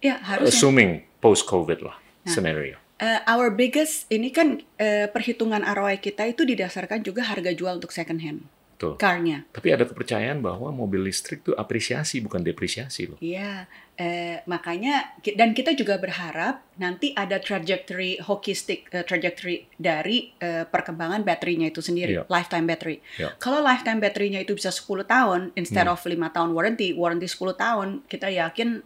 Ya, 0.00 0.20
harusnya. 0.20 0.52
Assuming 0.52 0.90
post 1.20 1.44
COVID 1.44 1.80
lah 1.80 1.96
Nah. 2.20 2.32
scenario. 2.32 2.76
Eh, 3.00 3.20
our 3.24 3.48
biggest 3.48 4.04
ini 4.12 4.28
kan 4.28 4.60
eh, 4.76 5.08
perhitungan 5.08 5.64
ROI 5.64 5.96
kita 5.96 6.28
itu 6.28 6.44
didasarkan 6.44 7.00
juga 7.00 7.24
harga 7.24 7.48
jual 7.50 7.80
untuk 7.80 7.96
second 7.96 8.20
hand 8.20 8.44
Betul. 8.80 8.96
car-nya. 8.96 9.44
Tapi 9.52 9.76
ada 9.76 9.84
kepercayaan 9.84 10.40
bahwa 10.40 10.72
mobil 10.72 11.04
listrik 11.04 11.44
tuh 11.44 11.52
apresiasi 11.52 12.24
bukan 12.24 12.40
depresiasi 12.40 13.12
loh. 13.12 13.20
Iya, 13.20 13.68
eh, 13.94 14.40
makanya 14.48 15.20
dan 15.36 15.52
kita 15.52 15.76
juga 15.76 16.00
berharap 16.00 16.64
nanti 16.80 17.12
ada 17.12 17.36
trajectory 17.36 18.16
hockey 18.16 18.56
stick 18.56 18.88
eh, 18.88 19.04
trajectory 19.04 19.68
dari 19.76 20.32
eh, 20.34 20.64
perkembangan 20.64 21.20
baterainya 21.20 21.68
itu 21.68 21.84
sendiri, 21.84 22.16
Iya. 22.16 22.24
lifetime 22.24 22.64
battery. 22.64 23.04
Iya. 23.20 23.36
Kalau 23.36 23.60
lifetime 23.60 24.00
baterainya 24.00 24.40
itu 24.40 24.56
bisa 24.56 24.72
10 24.72 25.04
tahun 25.04 25.52
instead 25.52 25.84
Hmm. 25.84 25.92
of 25.92 26.00
5 26.00 26.32
tahun 26.32 26.56
warranty, 26.56 26.96
warranty 26.96 27.28
10 27.28 27.52
tahun, 27.54 28.08
kita 28.08 28.32
yakin 28.32 28.80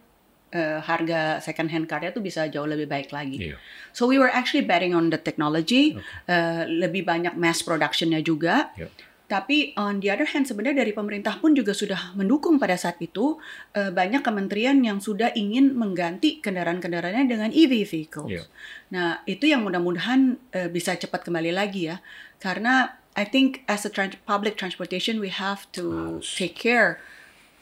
eh, 0.51 0.79
harga 0.81 1.39
second 1.39 1.67
hand 1.67 1.87
car-nya 1.87 2.11
itu 2.11 2.19
bisa 2.19 2.47
jauh 2.47 2.63
lebih 2.63 2.87
baik 2.87 3.11
lagi. 3.11 3.51
Iya. 3.51 3.59
So 3.91 4.07
we 4.07 4.19
were 4.19 4.31
actually 4.31 4.63
betting 4.63 4.91
on 4.91 5.11
the 5.11 5.19
technology, 5.19 5.99
eh, 6.27 6.63
lebih 6.65 7.03
banyak 7.03 7.35
mass 7.35 7.59
production-nya 7.61 8.19
juga. 8.21 8.71
Iya. 8.75 8.87
Tapi 9.35 9.75
on 9.75 9.99
the 9.99 10.15
other 10.15 10.31
hand 10.31 10.47
sebenarnya 10.47 10.87
dari 10.87 10.95
pemerintah 10.95 11.43
pun 11.43 11.59
juga 11.59 11.75
sudah 11.75 12.15
mendukung 12.15 12.63
pada 12.63 12.79
saat 12.79 13.03
itu 13.03 13.35
uh, 13.75 13.91
banyak 13.91 14.23
kementerian 14.23 14.79
yang 14.79 15.03
sudah 15.03 15.35
ingin 15.35 15.75
mengganti 15.75 16.39
kendaraan-kendaraannya 16.39 17.27
dengan 17.27 17.51
EV 17.51 17.83
vehicles. 17.83 18.31
Iya. 18.31 18.47
Nah 18.95 19.27
itu 19.27 19.51
yang 19.51 19.67
mudah-mudahan 19.67 20.39
uh, 20.55 20.71
bisa 20.71 20.95
cepat 20.95 21.27
kembali 21.27 21.51
lagi 21.51 21.91
ya, 21.91 21.99
karena 22.39 22.95
I 23.19 23.27
think 23.27 23.67
as 23.67 23.83
a 23.83 23.91
trans 23.91 24.15
public 24.23 24.55
transportation 24.55 25.19
we 25.19 25.35
have 25.35 25.67
to 25.75 25.83
Harus. 26.23 26.31
take 26.39 26.55
care. 26.55 27.03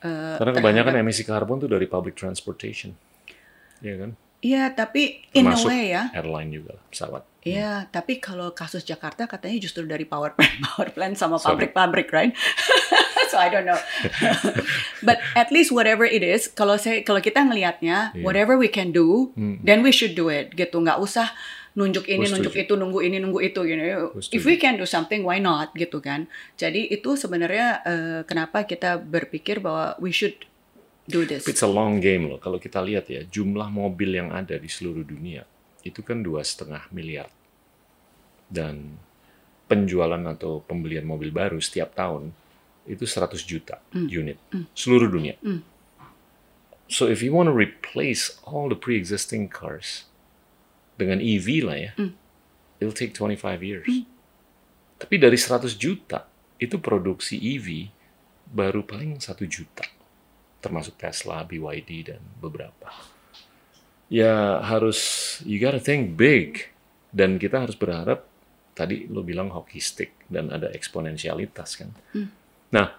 uh, 0.05 0.37
Karena 0.37 0.53
kebanyakan 0.61 0.93
terhadap- 0.93 1.09
emisi 1.09 1.23
karbon 1.25 1.57
tuh 1.57 1.73
dari 1.73 1.89
public 1.89 2.21
transportation. 2.21 2.93
Iya 3.81 3.97
kan? 3.97 4.11
Iya, 4.43 4.75
tapi 4.75 5.25
in 5.33 5.47
a 5.49 5.55
Termasuk 5.57 5.71
way 5.73 5.95
ya. 5.95 6.11
airline 6.13 6.51
juga 6.53 6.77
pesawat. 6.93 7.23
Iya, 7.43 7.91
tapi 7.91 8.23
kalau 8.23 8.55
kasus 8.55 8.87
Jakarta 8.87 9.27
katanya 9.27 9.59
justru 9.59 9.83
dari 9.83 10.07
power 10.07 10.31
plant, 10.39 10.63
power 10.63 10.89
plant 10.95 11.19
sama 11.19 11.43
pabrik-pabrik, 11.43 12.07
right? 12.15 12.31
so 13.31 13.35
I 13.35 13.51
don't 13.51 13.67
know. 13.67 13.79
But 15.07 15.19
at 15.35 15.51
least 15.51 15.75
whatever 15.75 16.07
it 16.07 16.23
is, 16.23 16.47
kalau 16.47 16.79
saya 16.79 17.03
kalau 17.03 17.19
kita 17.19 17.43
ngelihatnya, 17.43 18.15
Iya. 18.15 18.23
whatever 18.23 18.55
we 18.55 18.71
can 18.71 18.95
do, 18.95 19.35
Hmm. 19.35 19.59
then 19.67 19.83
we 19.83 19.91
should 19.91 20.15
do 20.15 20.31
it, 20.31 20.55
gitu. 20.55 20.79
Nggak 20.79 21.03
usah 21.03 21.35
nunjuk 21.75 22.07
ini, 22.07 22.31
nunjuk 22.31 22.55
itu, 22.55 22.73
nunggu 22.79 23.03
ini, 23.03 23.19
nunggu 23.19 23.43
itu, 23.43 23.59
gitu. 23.67 24.23
setuju. 24.23 24.37
If 24.39 24.43
we 24.47 24.55
can 24.55 24.79
do 24.79 24.87
something, 24.87 25.27
why 25.27 25.43
not, 25.43 25.75
gitu 25.75 25.99
kan? 25.99 26.31
Jadi 26.55 26.95
itu 26.95 27.19
sebenarnya 27.19 27.83
eh, 27.83 28.21
kenapa 28.23 28.63
kita 28.63 29.03
berpikir 29.03 29.59
bahwa 29.59 29.99
we 29.99 30.15
should 30.15 30.39
do 31.11 31.27
this. 31.27 31.43
It's 31.51 31.67
a 31.67 31.71
long 31.71 31.99
game 31.99 32.31
loh. 32.31 32.39
Kalau 32.39 32.63
kita 32.63 32.79
lihat 32.79 33.11
ya, 33.11 33.27
jumlah 33.27 33.67
mobil 33.67 34.15
yang 34.15 34.31
ada 34.31 34.55
di 34.55 34.71
seluruh 34.71 35.03
dunia 35.03 35.43
itu 35.83 36.01
kan 36.03 36.23
dua 36.23 36.43
setengah 36.47 36.87
miliar. 36.95 37.29
Dan 38.53 38.99
penjualan 39.71 40.21
atau 40.29 40.61
pembelian 40.61 41.09
mobil 41.09 41.33
baru 41.33 41.57
setiap 41.57 41.97
tahun 41.97 42.35
itu 42.85 43.07
100 43.07 43.39
juta 43.47 43.79
unit 43.95 44.37
seluruh 44.75 45.09
dunia. 45.09 45.39
So 46.91 47.09
if 47.09 47.25
you 47.25 47.33
want 47.33 47.49
to 47.49 47.57
replace 47.57 48.37
all 48.45 48.69
the 48.69 48.77
pre-existing 48.77 49.49
cars 49.49 50.05
dengan 51.01 51.25
EV 51.25 51.65
lah 51.65 51.79
ya, 51.79 51.93
it'll 52.83 52.93
take 52.93 53.17
25 53.17 53.65
years. 53.65 53.89
Tapi 55.01 55.17
dari 55.17 55.41
100 55.41 55.73
juta 55.81 56.29
itu 56.61 56.77
produksi 56.77 57.41
EV 57.41 57.89
baru 58.53 58.85
paling 58.85 59.17
satu 59.19 59.49
juta 59.49 59.89
termasuk 60.63 60.95
Tesla, 60.95 61.43
BYD 61.43 62.15
dan 62.15 62.23
beberapa. 62.39 62.87
Ya 64.13 64.61
harus 64.61 65.01
you 65.49 65.57
gotta 65.57 65.81
think 65.81 66.21
big. 66.21 66.69
Dan 67.09 67.41
kita 67.41 67.65
harus 67.65 67.77
berharap 67.77 68.29
tadi 68.73 69.09
lo 69.09 69.25
bilang 69.25 69.53
hockey 69.53 69.81
stick 69.81 70.13
dan 70.29 70.49
ada 70.53 70.69
eksponensialitas 70.73 71.77
kan. 71.81 71.93
Nah, 72.73 72.93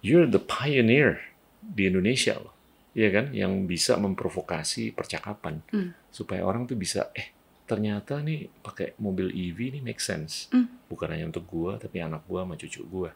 you're 0.00 0.28
the 0.28 0.40
pioneer 0.40 1.20
di 1.60 1.88
Indonesia 1.88 2.36
loh, 2.40 2.56
ya 2.96 3.12
kan, 3.12 3.32
yang 3.36 3.68
bisa 3.68 4.00
memprovokasi 4.00 4.96
percakapan. 4.96 5.60
Supaya 6.08 6.44
orang 6.48 6.64
tuh 6.64 6.80
bisa 6.80 7.12
eh 7.12 7.32
ternyata 7.68 8.24
nih 8.24 8.48
pakai 8.64 8.96
mobil 9.02 9.28
EV 9.32 9.76
ini 9.76 9.80
make 9.84 10.00
sense, 10.00 10.48
bukan 10.88 11.12
hanya 11.12 11.28
untuk 11.28 11.44
gua 11.44 11.76
tapi 11.76 12.00
anak 12.00 12.24
gua 12.24 12.48
sama 12.48 12.56
cucu 12.56 12.80
gua. 12.88 13.10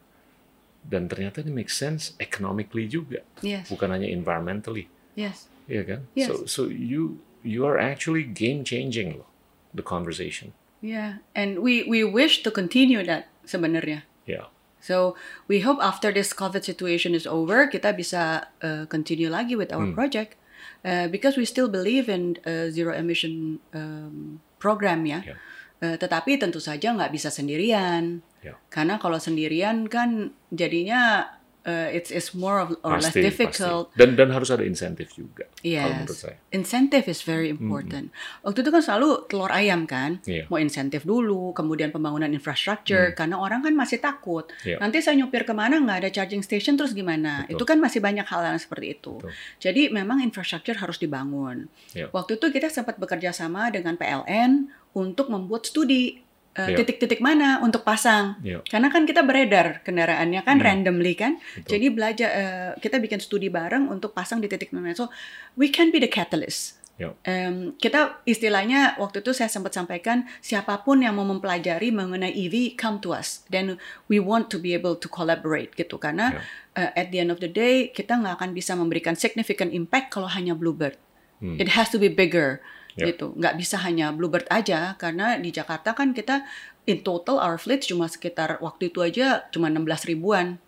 Dan 0.81 1.05
ternyata 1.05 1.45
ini 1.45 1.53
make 1.53 1.73
sense 1.73 2.17
economically 2.17 2.89
juga, 2.89 3.21
Yes, 3.45 3.69
bukan 3.69 3.93
hanya 3.93 4.09
environmentally, 4.09 4.89
yes. 5.13 5.45
Ya 5.67 5.83
kan? 5.83 6.07
Yes. 6.13 6.29
So 6.29 6.33
so 6.45 6.61
you 6.69 7.21
you 7.41 7.65
are 7.65 7.77
actually 7.77 8.23
game 8.23 8.63
changing 8.63 9.17
loh 9.17 9.29
the 9.73 9.85
conversation. 9.85 10.53
Yeah, 10.81 11.21
and 11.37 11.61
we 11.61 11.85
we 11.85 12.01
wish 12.01 12.41
to 12.45 12.49
continue 12.49 13.05
that 13.05 13.29
sebenarnya. 13.45 14.05
Ya, 14.25 14.49
So 14.81 15.13
we 15.45 15.61
hope 15.61 15.77
after 15.77 16.09
this 16.09 16.33
COVID 16.33 16.65
situation 16.65 17.13
is 17.13 17.29
over, 17.29 17.69
kita 17.69 17.93
bisa 17.93 18.49
uh, 18.65 18.89
continue 18.89 19.29
lagi 19.29 19.53
with 19.53 19.69
our 19.69 19.85
project 19.93 20.33
uh, 20.81 21.05
because 21.05 21.37
we 21.37 21.45
still 21.45 21.69
believe 21.69 22.09
in 22.09 22.41
uh, 22.49 22.73
zero 22.73 22.97
emission 22.97 23.61
um, 23.77 24.41
program 24.57 25.05
ya. 25.05 25.21
Ya. 25.21 25.37
Uh, 25.81 25.97
tetapi 25.97 26.37
tentu 26.37 26.61
saja 26.61 26.93
nggak 26.93 27.09
bisa 27.09 27.33
sendirian 27.33 28.21
ya. 28.45 28.53
karena 28.69 29.01
kalau 29.01 29.17
sendirian 29.17 29.89
kan 29.89 30.29
jadinya 30.53 31.25
uh, 31.63 31.89
it's 31.91 32.09
it's 32.09 32.33
more 32.33 32.57
of, 32.57 32.73
or 32.81 32.97
less 32.97 33.13
Pasti, 33.13 33.21
difficult. 33.21 33.93
pasti. 33.93 33.99
Dan 33.99 34.17
dan 34.17 34.29
harus 34.33 34.49
ada 34.49 34.65
insentif 34.65 35.13
juga. 35.13 35.45
Kalau 35.49 35.61
Yes. 35.65 35.93
menurut 35.93 36.17
saya. 36.17 36.35
Incentive 36.51 37.05
is 37.05 37.21
very 37.21 37.49
important. 37.49 38.09
Waktu 38.41 38.65
itu 38.65 38.69
kan 38.69 38.81
selalu 38.81 39.09
telur 39.29 39.51
ayam 39.53 39.85
kan, 39.85 40.19
Iya. 40.25 40.49
mau 40.49 40.57
insentif 40.57 41.05
dulu, 41.05 41.53
kemudian 41.53 41.93
pembangunan 41.93 42.29
infrastruktur, 42.29 43.13
karena 43.13 43.37
orang 43.37 43.61
kan 43.61 43.73
masih 43.73 44.01
takut. 44.01 44.49
Iya. 44.65 44.81
Nanti 44.81 44.99
saya 44.99 45.17
nyupir 45.17 45.45
ke 45.45 45.53
mana 45.53 45.77
nggak 45.77 45.97
ada 46.05 46.09
charging 46.09 46.41
station 46.41 46.75
terus 46.75 46.91
gimana? 46.91 47.45
Betul. 47.45 47.53
Itu 47.57 47.63
kan 47.69 47.77
masih 47.77 47.99
banyak 48.01 48.25
hal 48.25 48.41
yang 48.45 48.57
seperti 48.57 48.97
itu. 48.97 49.21
Betul. 49.21 49.31
Jadi 49.61 49.81
memang 49.93 50.19
infrastruktur 50.21 50.75
harus 50.77 50.97
dibangun. 50.97 51.69
Iya. 51.93 52.09
Waktu 52.09 52.41
itu 52.41 52.45
kita 52.49 52.67
sempat 52.73 52.97
bekerja 52.97 53.29
sama 53.31 53.69
dengan 53.69 53.95
PLN 53.95 54.67
untuk 54.91 55.31
membuat 55.31 55.63
studi 55.63 56.19
uh, 56.53 56.67
Iya. 56.67 56.77
titik-titik 56.77 57.19
mana 57.19 57.59
untuk 57.59 57.81
pasang. 57.81 58.35
Iya. 58.41 58.59
Karena 58.63 58.87
kan 58.87 59.03
kita 59.03 59.21
beredar 59.21 59.79
kendaraannya 59.81 60.41
kan 60.41 60.57
Hmm. 60.57 60.65
randomly 60.65 61.13
kan. 61.13 61.39
Betul. 61.55 61.69
Jadi 61.69 61.85
belajar 61.89 62.29
eh, 62.29 62.69
kita 62.77 62.97
bikin 62.97 63.19
studi 63.19 63.47
bareng 63.47 63.87
untuk 63.87 64.11
pasang 64.11 64.37
di 64.37 64.47
titik 64.47 64.71
mana. 64.71 64.91
So 64.91 65.07
we 65.55 65.67
can 65.67 65.89
be 65.89 65.97
the 65.97 66.07
catalyst. 66.07 66.79
Em, 67.25 67.73
kita 67.81 68.21
istilahnya 68.29 68.93
waktu 69.01 69.25
itu 69.25 69.33
saya 69.33 69.49
sempat 69.49 69.73
sampaikan 69.73 70.21
siapa 70.37 70.85
pun 70.85 71.01
yang 71.01 71.17
mau 71.17 71.25
mempelajari 71.25 71.89
mengenai 71.89 72.29
EV 72.29 72.77
come 72.77 73.01
to 73.01 73.09
us. 73.09 73.41
Then 73.49 73.81
we 74.05 74.21
want 74.21 74.53
to 74.53 74.61
be 74.61 74.77
able 74.77 74.93
to 74.93 75.09
collaborate 75.09 75.73
gitu 75.73 75.97
karena 75.97 76.37
Ya. 76.75 76.85
eh, 76.93 77.01
at 77.01 77.07
the 77.09 77.17
end 77.17 77.33
of 77.33 77.41
the 77.41 77.49
day 77.49 77.89
kita 77.89 78.21
nggak 78.21 78.37
akan 78.37 78.53
bisa 78.53 78.77
memberikan 78.77 79.17
significant 79.17 79.73
impact 79.73 80.13
kalau 80.13 80.29
hanya 80.29 80.53
Bluebird. 80.53 80.93
Hmm. 81.41 81.57
It 81.57 81.73
has 81.73 81.89
to 81.89 81.97
be 81.97 82.05
bigger 82.05 82.61
Ya. 82.93 83.07
gitu. 83.07 83.31
Nggak 83.33 83.55
bisa 83.55 83.79
hanya 83.79 84.11
Bluebird 84.11 84.47
aja 84.47 84.95
karena 84.95 85.39
di 85.39 85.49
Jakarta 85.49 85.91
kan 85.91 86.11
kita 86.11 86.43
in 86.83 86.99
total 87.01 87.37
our 87.37 87.55
fleet 87.55 87.83
cuma 87.83 88.05
sekitar 88.05 88.59
waktu 88.59 88.89
itu 88.89 88.99
aja 88.99 89.47
cuma 89.49 89.69
16 89.69 90.09
ribuan. 90.09 90.59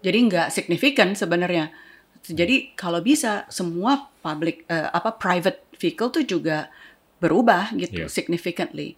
Jadi 0.00 0.18
nggak 0.26 0.48
signifikan 0.48 1.12
sebenarnya. 1.12 1.68
Jadi 2.22 2.72
kalau 2.72 3.00
bisa 3.00 3.44
semua 3.48 4.08
public 4.20 4.64
eh, 4.66 4.88
apa 4.88 5.12
private 5.12 5.64
vehicle 5.76 6.08
tuh 6.10 6.24
juga 6.24 6.68
berubah 7.18 7.72
gitu 7.76 8.04
Iya. 8.04 8.08
significantly. 8.08 8.96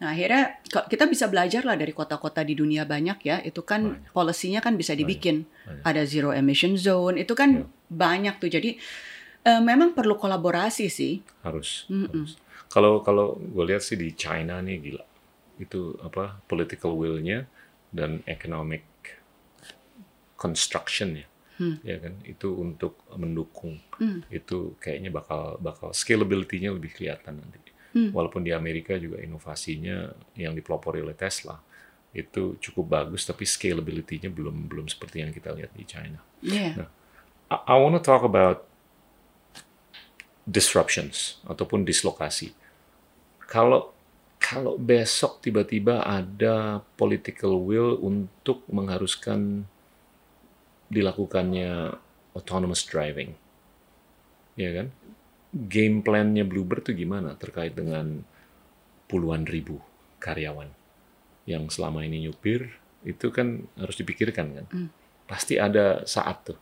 Nah 0.00 0.10
akhirnya 0.10 0.58
kita 0.64 1.04
bisa 1.04 1.28
belajar 1.28 1.62
lah 1.62 1.76
dari 1.76 1.92
kota-kota 1.92 2.40
di 2.40 2.56
dunia 2.56 2.82
banyak 2.82 3.18
ya. 3.20 3.36
Itu 3.44 3.62
kan 3.62 4.00
Banyak. 4.00 4.10
polisinya 4.10 4.58
kan 4.58 4.74
bisa 4.74 4.96
dibikin. 4.96 5.44
Banyak. 5.44 5.84
Ada 5.84 6.02
zero 6.08 6.30
emission 6.32 6.74
zone. 6.74 7.20
Itu 7.20 7.36
kan 7.36 7.62
Iya. 7.62 7.66
banyak 7.86 8.34
tuh. 8.40 8.48
Jadi 8.48 8.70
eh, 9.44 9.60
memang 9.62 9.96
perlu 9.96 10.16
kolaborasi 10.20 10.86
sih. 10.92 11.20
harus. 11.42 11.88
Harus. 11.88 12.36
Kalau 12.70 13.02
kalau 13.02 13.34
gue 13.34 13.64
lihat 13.66 13.82
sih 13.82 13.98
di 13.98 14.14
China 14.14 14.62
nih 14.62 14.78
gila. 14.78 15.04
Itu 15.58 15.98
apa 16.00 16.38
political 16.46 16.94
will-nya 16.96 17.44
dan 17.90 18.22
economic 18.30 18.86
construction 20.38 21.18
ya. 21.18 21.26
Hmm. 21.60 21.76
Ya 21.84 22.00
kan 22.00 22.16
itu 22.24 22.48
untuk 22.56 23.04
mendukung 23.20 23.76
Hmm. 24.00 24.24
itu 24.32 24.80
kayaknya 24.80 25.12
bakal 25.12 25.60
bakal 25.60 25.92
scalability-nya 25.92 26.72
lebih 26.72 26.96
kelihatan 26.96 27.36
nanti. 27.36 27.58
Hmm. 27.92 28.14
Walaupun 28.14 28.46
di 28.46 28.54
Amerika 28.54 28.96
juga 28.96 29.20
inovasinya 29.20 30.14
yang 30.38 30.54
dipelopori 30.56 31.02
oleh 31.02 31.18
Tesla 31.18 31.58
itu 32.10 32.56
cukup 32.58 32.86
bagus 33.02 33.22
tapi 33.28 33.44
scalability-nya 33.46 34.30
belum 34.32 34.66
belum 34.70 34.86
seperti 34.88 35.20
yang 35.26 35.34
kita 35.34 35.52
lihat 35.52 35.74
di 35.74 35.84
China. 35.84 36.22
Yeah. 36.40 36.86
I, 37.50 37.74
I 37.74 37.76
want 37.76 37.98
to 37.98 38.02
talk 38.02 38.22
about 38.22 38.69
disruptions 40.50 41.38
ataupun 41.46 41.86
dislokasi. 41.86 42.50
Kalau 43.46 43.94
kalau 44.40 44.74
besok 44.80 45.38
tiba-tiba 45.44 46.02
ada 46.02 46.82
political 46.98 47.60
will 47.60 48.00
untuk 48.02 48.66
mengharuskan 48.72 49.68
dilakukannya 50.90 51.94
autonomous 52.34 52.82
driving, 52.82 53.36
ya 54.58 54.74
kan? 54.74 54.88
Game 55.70 56.02
plan-nya 56.02 56.42
Bluebird 56.42 56.88
itu 56.88 57.06
gimana 57.06 57.36
terkait 57.38 57.76
dengan 57.76 58.26
puluhan 59.06 59.46
ribu 59.46 59.78
karyawan 60.22 60.70
yang 61.44 61.66
selama 61.68 62.06
ini 62.06 62.26
nyupir 62.26 62.70
itu 63.02 63.30
kan 63.30 63.66
harus 63.78 63.94
dipikirkan 63.98 64.46
kan? 64.56 64.66
Pasti 65.28 65.60
ada 65.60 66.02
saat 66.08 66.48
tuh 66.48 66.58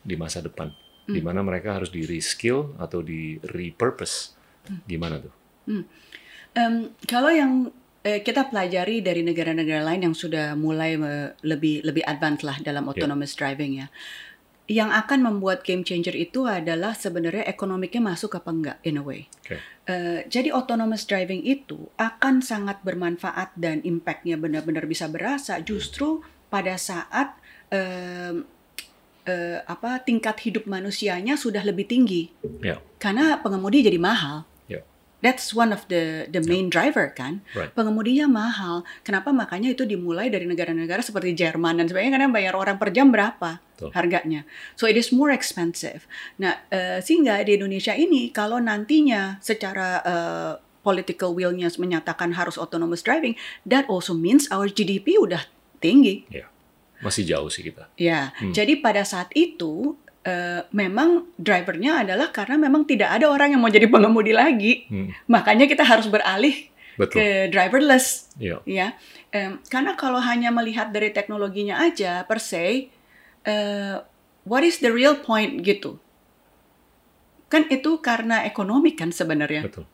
di 0.00 0.14
masa 0.16 0.40
depan 0.40 0.70
di 1.08 1.20
mana 1.24 1.40
mereka 1.40 1.80
harus 1.80 1.88
di 1.88 2.04
reskill 2.04 2.76
atau 2.76 3.00
di 3.00 3.40
repurpose. 3.40 4.36
Gimana 4.84 5.16
tuh? 5.24 5.32
Em, 6.52 6.92
kalau 7.08 7.32
yang 7.32 7.72
eh, 8.04 8.20
kita 8.20 8.52
pelajari 8.52 9.00
dari 9.00 9.24
negara-negara 9.24 9.84
lain 9.84 10.12
yang 10.12 10.16
sudah 10.16 10.52
mulai 10.52 11.00
eh, 11.00 11.32
lebih 11.44 11.80
lebih 11.84 12.04
advance 12.04 12.44
lah 12.44 12.56
dalam 12.60 12.88
autonomous 12.88 13.32
driving 13.32 13.84
ya, 13.84 13.86
yang 14.68 14.92
akan 14.92 15.24
membuat 15.24 15.64
game 15.64 15.80
changer 15.80 16.12
itu 16.12 16.44
adalah 16.44 16.92
sebenarnya 16.92 17.48
ekonomiknya 17.48 18.04
masuk 18.04 18.36
apa 18.36 18.50
enggak 18.52 18.78
in 18.84 19.00
a 19.00 19.04
way. 19.04 19.32
Oke. 19.44 19.56
Eh, 19.88 20.20
jadi 20.28 20.52
autonomous 20.52 21.08
driving 21.08 21.40
itu 21.40 21.88
akan 21.96 22.44
sangat 22.44 22.84
bermanfaat 22.84 23.56
dan 23.56 23.80
impactnya 23.80 24.36
benar-benar 24.36 24.84
bisa 24.84 25.08
berasa 25.08 25.56
justru 25.64 26.20
pada 26.48 26.76
saat 26.80 27.36
eh, 29.28 29.60
apa 29.62 30.00
tingkat 30.00 30.40
hidup 30.40 30.64
manusianya 30.64 31.36
sudah 31.36 31.60
lebih 31.60 31.84
tinggi 31.84 32.32
Ya, 32.64 32.80
karena 32.96 33.36
pengemudi 33.38 33.84
jadi 33.84 34.00
mahal. 34.00 34.48
ya, 34.64 34.80
That's 35.20 35.50
one 35.50 35.70
of 35.70 35.84
the 35.90 36.30
the 36.30 36.38
main 36.40 36.70
driver 36.70 37.10
kan. 37.10 37.42
right. 37.52 37.74
Pengemudinya 37.74 38.30
mahal. 38.30 38.86
Kenapa? 39.02 39.34
Makanya 39.34 39.74
itu 39.74 39.82
dimulai 39.82 40.30
dari 40.30 40.46
negara-negara 40.46 41.02
seperti 41.02 41.34
Jerman 41.34 41.76
dan 41.76 41.90
sebagainya 41.90 42.16
karena 42.16 42.30
bayar 42.30 42.54
orang 42.54 42.78
per 42.78 42.94
jam 42.94 43.10
berapa 43.10 43.58
Betul. 43.74 43.90
harganya. 43.98 44.46
So 44.78 44.86
it 44.86 44.94
is 44.94 45.10
more 45.10 45.28
expensive. 45.28 46.06
Nah, 46.38 46.62
eh, 46.70 47.02
sehingga 47.02 47.42
di 47.42 47.58
Indonesia 47.58 47.92
ini 47.92 48.30
kalau 48.30 48.62
nantinya 48.62 49.42
secara 49.42 49.88
eh, 50.02 50.52
political 50.80 51.34
will-nya 51.34 51.66
menyatakan 51.76 52.32
harus 52.32 52.54
autonomous 52.54 53.02
driving, 53.02 53.34
that 53.66 53.84
also 53.90 54.14
means 54.14 54.46
our 54.48 54.70
GDP 54.70 55.18
udah 55.18 55.42
tinggi. 55.78 56.24
Ya, 56.30 56.46
masih 57.00 57.22
jauh 57.24 57.46
sih 57.46 57.62
kita. 57.62 57.86
Ya, 57.94 58.30
Hmm. 58.34 58.50
jadi 58.50 58.78
pada 58.78 59.02
saat 59.02 59.30
itu 59.32 59.94
eh, 60.20 60.60
memang 60.70 61.30
drivernya 61.34 62.02
adalah 62.02 62.28
karena 62.28 62.58
memang 62.58 62.84
tidak 62.84 63.08
ada 63.10 63.26
orang 63.26 63.50
yang 63.50 63.60
mau 63.60 63.70
jadi 63.70 63.86
pengemudi 63.86 64.30
lagi. 64.30 64.84
Hmm, 64.86 65.08
Makanya 65.26 65.64
kita 65.64 65.80
harus 65.82 66.04
beralih 66.06 66.68
betul. 66.94 67.16
ke 67.16 67.26
driverless 67.48 68.28
Ya, 68.36 68.60
ya 68.62 68.92
Em, 69.28 69.60
karena 69.64 69.92
kalau 69.94 70.18
hanya 70.18 70.48
melihat 70.48 70.88
dari 70.88 71.08
teknologinya 71.10 71.78
aja 71.78 72.24
per 72.24 72.40
se 72.40 72.88
eh, 73.42 73.96
what 74.42 74.60
is 74.62 74.78
the 74.78 74.88
real 74.88 75.16
point 75.18 75.60
gitu 75.60 75.96
kan 77.48 77.64
itu 77.66 77.96
karena 77.98 78.44
ekonomi 78.44 78.92
kan 78.92 79.08
sebenarnya 79.10 79.64
betul. 79.64 79.84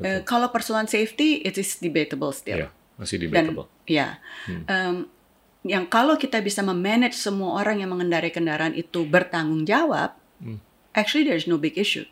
Eh, 0.00 0.18
Betul. 0.18 0.20
kalau 0.24 0.48
persoalan 0.48 0.86
safety 0.86 1.42
it 1.42 1.54
is 1.54 1.76
debatable 1.76 2.32
still 2.32 2.58
Ya, 2.58 2.68
masih 2.96 3.20
dan 3.20 3.46
debatable. 3.46 3.66
ya 3.84 4.18
Hmm. 4.46 4.62
em, 4.66 4.96
yang 5.66 5.84
kalau 5.88 6.16
kita 6.16 6.40
bisa 6.40 6.64
memanage 6.64 7.16
semua 7.16 7.60
orang 7.60 7.84
yang 7.84 7.92
mengendarai 7.92 8.32
kendaraan 8.32 8.72
itu 8.72 9.04
bertanggung 9.04 9.68
jawab 9.68 10.16
Hmm. 10.40 10.56
actually 10.96 11.28
there's 11.28 11.44
no 11.44 11.60
big 11.60 11.76
issue 11.76 12.08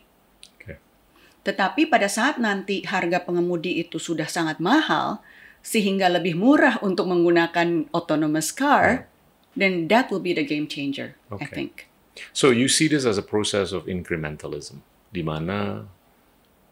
tetapi 1.39 1.87
pada 1.87 2.11
saat 2.11 2.35
nanti 2.37 2.83
harga 2.83 3.23
pengemudi 3.23 3.79
itu 3.79 3.95
sudah 3.95 4.27
sangat 4.27 4.59
mahal, 4.59 5.23
sehingga 5.63 6.11
lebih 6.11 6.35
murah 6.35 6.79
untuk 6.83 7.07
menggunakan 7.07 7.87
autonomous 7.95 8.51
car, 8.51 9.07
then 9.55 9.87
that 9.87 10.11
will 10.11 10.23
be 10.23 10.35
the 10.35 10.43
game 10.43 10.67
changer, 10.67 11.15
I 11.31 11.39
Okay. 11.39 11.55
think. 11.55 11.73
So 12.35 12.51
you 12.51 12.67
see 12.67 12.91
this 12.91 13.07
as 13.07 13.15
a 13.15 13.23
process 13.23 13.71
of 13.71 13.87
incrementalism, 13.87 14.83
di 15.09 15.23
mana 15.23 15.87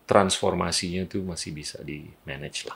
transformasinya 0.06 1.08
itu 1.08 1.24
masih 1.24 1.56
bisa 1.56 1.80
di 1.82 2.12
manage 2.28 2.68
lah, 2.68 2.76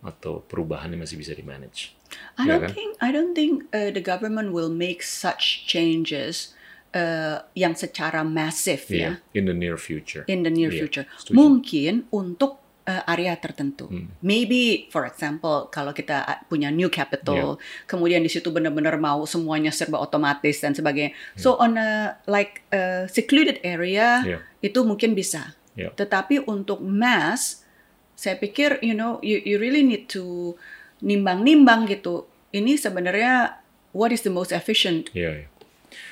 atau 0.00 0.40
perubahannya 0.42 0.96
masih 0.96 1.16
bisa 1.16 1.32
di 1.32 1.44
manage. 1.44 1.92
I 2.36 2.48
Ya 2.48 2.56
don't 2.56 2.62
kan? 2.66 2.70
think 2.72 2.90
I 2.98 3.08
don't 3.10 3.34
think 3.34 3.52
uh, 3.70 3.92
the 3.92 4.00
government 4.00 4.50
will 4.50 4.72
make 4.72 5.00
such 5.00 5.64
changes 5.64 6.56
uh, 6.92 7.44
yang 7.54 7.76
secara 7.76 8.24
masif 8.24 8.88
ya 8.88 9.14
Yeah, 9.20 9.36
in 9.36 9.44
the 9.46 9.54
near 9.54 9.76
future. 9.76 10.24
in 10.26 10.42
the 10.42 10.50
near 10.50 10.72
Iya, 10.72 10.80
future. 10.80 11.04
setuju. 11.20 11.36
Mungkin 11.36 11.92
untuk 12.10 12.58
uh, 12.88 13.02
area 13.06 13.36
tertentu. 13.38 13.86
Hmm. 13.86 14.10
Maybe, 14.24 14.88
for 14.90 15.06
example, 15.06 15.70
kalau 15.70 15.92
kita 15.92 16.24
uh, 16.24 16.40
punya 16.48 16.72
new 16.72 16.88
capital, 16.88 17.60
Iya. 17.60 17.86
kemudian 17.86 18.24
di 18.24 18.30
situ 18.32 18.50
benar-benar 18.50 18.98
mau 18.98 19.22
semuanya 19.22 19.70
serba 19.70 20.00
otomatis 20.00 20.58
dan 20.58 20.74
sebagainya. 20.74 21.14
So 21.38 21.60
on 21.60 21.78
a 21.78 22.18
like 22.26 22.64
a 22.72 23.06
secluded 23.06 23.62
area 23.62 24.24
Yeah. 24.26 24.40
itu 24.58 24.82
mungkin 24.82 25.14
bisa. 25.14 25.54
Yeah. 25.78 25.94
Tetapi 25.94 26.50
untuk 26.50 26.82
mass, 26.82 27.59
saya 28.20 28.36
pikir 28.36 28.84
you 28.84 28.92
know 28.92 29.16
you 29.24 29.40
you 29.40 29.56
really 29.56 29.80
need 29.80 30.04
to 30.06 30.52
nimbang-nimbang 31.00 31.88
gitu. 31.88 32.28
Ini 32.52 32.76
sebenarnya 32.76 33.56
what 33.96 34.12
is 34.12 34.20
the 34.20 34.28
most 34.28 34.52
efficient? 34.52 35.08
Iya, 35.16 35.44
iya. 35.44 35.46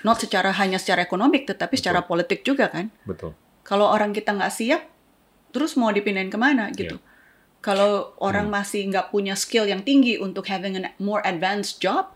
Not 0.00 0.18
secara 0.18 0.50
hanya 0.56 0.80
secara 0.80 1.04
ekonomik, 1.04 1.44
tetapi 1.44 1.76
secara 1.76 2.00
politik 2.02 2.42
juga 2.42 2.72
kan. 2.72 2.88
betul. 3.04 3.36
Kalau 3.62 3.84
orang 3.84 4.16
kita 4.16 4.32
nggak 4.32 4.48
siap, 4.50 4.82
terus 5.52 5.76
mau 5.76 5.92
dipindahin 5.92 6.32
ke 6.32 6.38
mana 6.40 6.72
gitu. 6.72 6.96
Iya. 6.96 7.06
Kalau 7.60 8.14
Hmm. 8.16 8.32
orang 8.32 8.46
masih 8.48 8.88
nggak 8.88 9.12
punya 9.12 9.36
skill 9.36 9.68
yang 9.68 9.82
tinggi 9.82 10.16
untuk 10.16 10.48
having 10.48 10.78
a 10.78 10.94
more 10.96 11.20
advanced 11.22 11.78
job, 11.78 12.14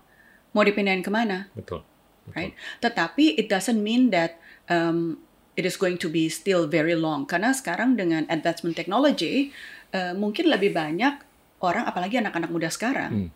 mau 0.55 0.65
dipindahin 0.65 1.03
ke 1.03 1.11
mana, 1.11 1.51
Betul. 1.53 1.83
betul. 2.25 2.33
right? 2.33 2.53
Tetapi 2.81 3.37
it 3.37 3.51
doesn't 3.51 3.83
mean 3.83 4.09
that 4.09 4.39
um, 4.71 5.19
it 5.53 5.67
is 5.67 5.77
going 5.77 5.99
to 5.99 6.09
be 6.09 6.31
still 6.31 6.65
very 6.65 6.95
long. 6.95 7.27
Karena 7.27 7.53
sekarang 7.53 7.99
dengan 7.99 8.25
advancement 8.31 8.73
technology, 8.73 9.51
uh, 9.93 10.13
mungkin 10.13 10.49
lebih 10.49 10.73
banyak 10.73 11.15
orang, 11.61 11.87
apalagi 11.87 12.19
anak-anak 12.19 12.51
muda 12.51 12.69
sekarang, 12.69 13.11
Hmm. 13.13 13.31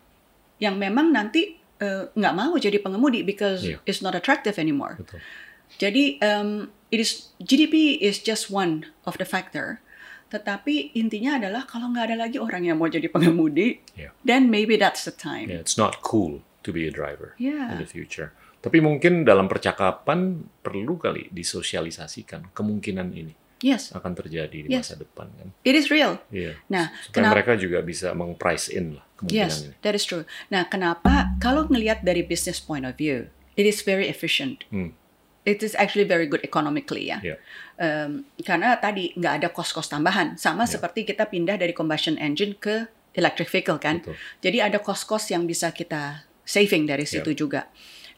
yang 0.58 0.76
memang 0.76 1.12
nanti 1.12 1.54
uh, 1.78 2.08
nggak 2.10 2.34
mau 2.34 2.56
jadi 2.56 2.80
pengemudi 2.80 3.20
because 3.22 3.62
Iya. 3.62 3.78
it's 3.84 4.00
not 4.00 4.16
attractive 4.16 4.56
anymore. 4.56 4.96
Betul. 4.96 5.20
Jadi 5.76 6.16
um, 6.20 6.70
it 6.88 6.98
is 6.98 7.30
GDP 7.38 7.98
is 7.98 8.18
just 8.18 8.48
one 8.48 8.88
of 9.04 9.20
the 9.20 9.26
factor. 9.26 9.82
Tetapi 10.26 10.96
intinya 10.98 11.38
adalah 11.38 11.68
kalau 11.68 11.92
nggak 11.92 12.10
ada 12.10 12.16
lagi 12.26 12.40
orang 12.40 12.66
yang 12.66 12.80
mau 12.80 12.90
jadi 12.90 13.06
pengemudi, 13.06 13.78
Yeah. 13.94 14.10
then 14.26 14.50
maybe 14.50 14.74
that's 14.74 15.06
the 15.06 15.14
time. 15.14 15.46
Yeah, 15.46 15.62
it's 15.62 15.78
not 15.78 16.02
cool 16.02 16.42
to 16.66 16.74
be 16.74 16.82
a 16.82 16.90
driver 16.90 17.38
in 17.38 17.54
Yeah. 17.54 17.78
the 17.78 17.86
future. 17.86 18.34
Tapi 18.58 18.82
mungkin 18.82 19.22
dalam 19.22 19.46
percakapan 19.46 20.42
perlu 20.64 20.98
kali 20.98 21.30
disosialisasikan 21.30 22.50
kemungkinan 22.50 23.14
ini 23.14 23.34
Yes, 23.58 23.88
akan 23.90 24.12
terjadi 24.12 24.52
di 24.52 24.68
Yes. 24.68 24.92
masa 24.92 25.00
depan 25.00 25.32
kan. 25.32 25.48
it 25.62 25.72
is 25.72 25.88
real. 25.88 26.20
Iya. 26.28 26.60
Nah, 26.68 26.92
Supaya 27.00 27.12
kenapa? 27.14 27.32
mereka 27.40 27.52
juga 27.56 27.78
bisa 27.80 28.12
meng-price 28.12 28.68
in 28.68 29.00
lah 29.00 29.04
kemungkinan 29.16 29.48
Yes, 29.48 29.54
ini. 29.64 29.72
that 29.80 29.94
is 29.94 30.04
true. 30.04 30.24
Nah, 30.48 30.66
kenapa? 30.66 31.32
Kalau 31.38 31.64
ngelihat 31.64 32.02
dari 32.02 32.20
business 32.20 32.58
point 32.58 32.84
of 32.84 32.94
view, 32.94 33.32
it 33.54 33.64
is 33.64 33.80
very 33.80 34.06
efficient. 34.06 34.68
Hmm. 34.68 34.92
It 35.42 35.62
is 35.62 35.72
actually 35.72 36.04
very 36.04 36.26
good 36.26 36.42
economically 36.42 37.06
ya. 37.06 37.22
Iya. 37.22 37.36
Um, 37.76 38.26
karena 38.38 38.76
tadi 38.76 39.14
nggak 39.14 39.34
ada 39.40 39.48
cost-cost 39.48 39.88
tambahan. 39.88 40.34
Sama 40.34 40.66
Ya. 40.66 40.76
seperti 40.76 41.06
kita 41.06 41.24
pindah 41.24 41.54
dari 41.54 41.70
combustion 41.70 42.18
engine 42.18 42.52
ke 42.52 42.90
electric 43.14 43.48
vehicle 43.48 43.78
kan. 43.78 44.02
Betul. 44.02 44.18
Jadi 44.42 44.58
ada 44.60 44.76
cost-cost 44.76 45.30
yang 45.30 45.46
bisa 45.46 45.70
kita 45.70 46.26
saving 46.42 46.84
dari 46.84 47.06
situ 47.08 47.32
juga. 47.32 47.70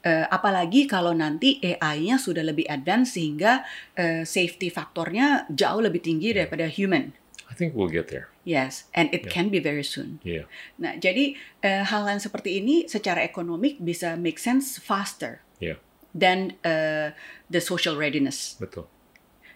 Eh, 0.09 0.25
apalagi 0.25 0.89
kalau 0.89 1.13
nanti 1.13 1.61
AI-nya 1.61 2.17
sudah 2.17 2.41
lebih 2.41 2.65
advance 2.65 3.21
sehingga 3.21 3.61
eh, 3.93 4.25
safety 4.25 4.73
faktornya 4.73 5.45
jauh 5.53 5.85
lebih 5.85 6.01
tinggi 6.01 6.33
daripada 6.33 6.65
human. 6.65 7.13
I 7.45 7.53
think 7.53 7.77
we'll 7.77 7.93
get 7.93 8.09
there. 8.09 8.33
Yes, 8.49 8.89
and 8.97 9.13
it 9.13 9.29
Ya. 9.29 9.33
can 9.37 9.53
be 9.53 9.61
very 9.61 9.85
soon. 9.85 10.17
Iya. 10.25 10.49
Nah, 10.81 10.97
jadi 10.97 11.37
eh, 11.61 11.85
hal 11.85 12.09
yang 12.09 12.21
seperti 12.21 12.57
ini 12.57 12.89
secara 12.89 13.21
ekonomik 13.21 13.77
bisa 13.85 14.17
make 14.17 14.41
sense 14.41 14.81
faster 14.81 15.45
Iya. 15.61 15.77
than 16.17 16.57
eh, 16.65 17.13
the 17.53 17.61
social 17.61 18.01
readiness. 18.01 18.57
Betul. 18.57 18.89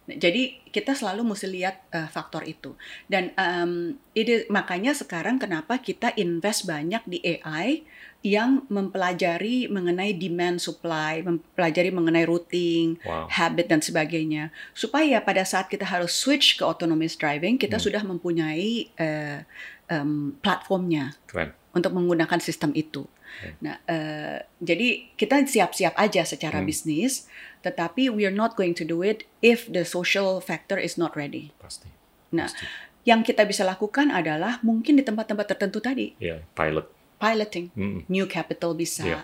Nah, 0.02 0.18
jadi 0.18 0.58
kita 0.66 0.92
selalu 0.92 1.22
mesti 1.22 1.46
lihat 1.46 1.86
eh, 1.90 2.10
faktor 2.10 2.42
itu. 2.42 2.74
Dan 3.06 3.30
em, 3.34 3.72
itu 4.12 4.42
makanya 4.48 4.90
sekarang 4.92 5.38
kenapa 5.38 5.78
kita 5.78 6.10
invest 6.16 6.66
banyak 6.66 7.02
di 7.06 7.22
AI 7.22 7.86
yang 8.22 8.66
mempelajari 8.66 9.66
mengenai 9.66 10.14
demand 10.14 10.58
supply, 10.58 11.22
mempelajari 11.22 11.90
mengenai 11.90 12.22
routing, 12.22 12.98
Wow. 13.02 13.26
habit 13.28 13.66
dan 13.66 13.78
sebagainya. 13.78 14.50
Supaya 14.72 15.18
pada 15.18 15.42
saat 15.42 15.66
kita 15.66 15.82
harus 15.82 16.14
switch 16.14 16.58
ke 16.58 16.62
autonomous 16.62 17.14
driving, 17.14 17.54
kita 17.54 17.78
Hmm. 17.78 17.84
sudah 17.86 18.02
mempunyai 18.02 18.90
eh, 18.96 19.42
em, 19.86 20.34
platformnya 20.38 21.14
Keren. 21.26 21.50
untuk 21.74 21.92
menggunakan 21.92 22.38
sistem 22.38 22.70
itu. 22.72 23.06
Oke. 23.32 23.58
Nah, 23.60 23.80
eh, 23.84 24.44
jadi 24.58 25.08
kita 25.16 25.42
siap-siap 25.42 25.96
aja 25.96 26.22
secara 26.22 26.60
Hmm. 26.60 26.68
bisnis, 26.68 27.26
tetapi 27.62 28.10
we 28.10 28.26
are 28.26 28.34
not 28.34 28.54
going 28.54 28.74
to 28.74 28.82
do 28.82 29.00
it 29.00 29.22
if 29.40 29.66
the 29.66 29.82
social 29.82 30.38
factor 30.38 30.76
is 30.76 30.98
not 30.98 31.14
ready. 31.14 31.54
Pasti. 31.58 31.86
Nah, 32.34 32.50
Pasti. 32.50 32.66
yang 33.02 33.22
kita 33.22 33.42
bisa 33.42 33.62
lakukan 33.62 34.10
adalah 34.10 34.58
mungkin 34.60 34.98
di 34.98 35.02
tempat-tempat 35.02 35.46
tertentu 35.54 35.78
tadi, 35.78 36.14
Iya, 36.18 36.42
pilot. 36.54 36.86
piloting, 37.18 37.70
Mm-mm. 37.74 38.02
new 38.10 38.26
capital 38.26 38.74
bisa. 38.74 39.06
Iya. 39.06 39.20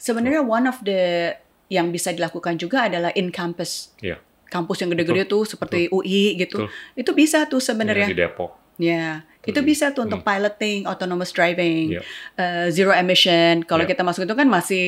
Sebenarnya 0.00 0.40
one 0.40 0.64
of 0.64 0.80
the 0.80 1.32
yang 1.68 1.88
bisa 1.88 2.12
dilakukan 2.12 2.56
juga 2.56 2.88
adalah 2.88 3.12
in 3.12 3.28
campus. 3.28 3.92
Iya. 4.00 4.20
Kampus 4.48 4.84
yang 4.84 4.92
gede-gede 4.92 5.24
tuh 5.24 5.48
seperti 5.48 5.88
UI 5.88 6.36
gitu. 6.36 6.68
Betul. 6.68 6.96
Itu 6.96 7.10
bisa 7.16 7.48
tuh 7.48 7.60
sebenarnya. 7.60 8.04
di 8.04 8.16
Depok. 8.16 8.61
Ya, 8.82 9.22
itu 9.46 9.54
Betul. 9.54 9.70
bisa 9.70 9.94
tuh 9.94 10.10
untuk 10.10 10.26
piloting, 10.26 10.90
autonomous 10.90 11.30
driving, 11.30 11.94
Iya. 11.94 12.02
eh, 12.34 12.66
zero 12.74 12.90
emission. 12.90 13.62
Kalau 13.62 13.86
Iya. 13.86 13.94
kita 13.94 14.02
masuk 14.02 14.26
itu 14.26 14.34
kan 14.34 14.50
masih 14.50 14.86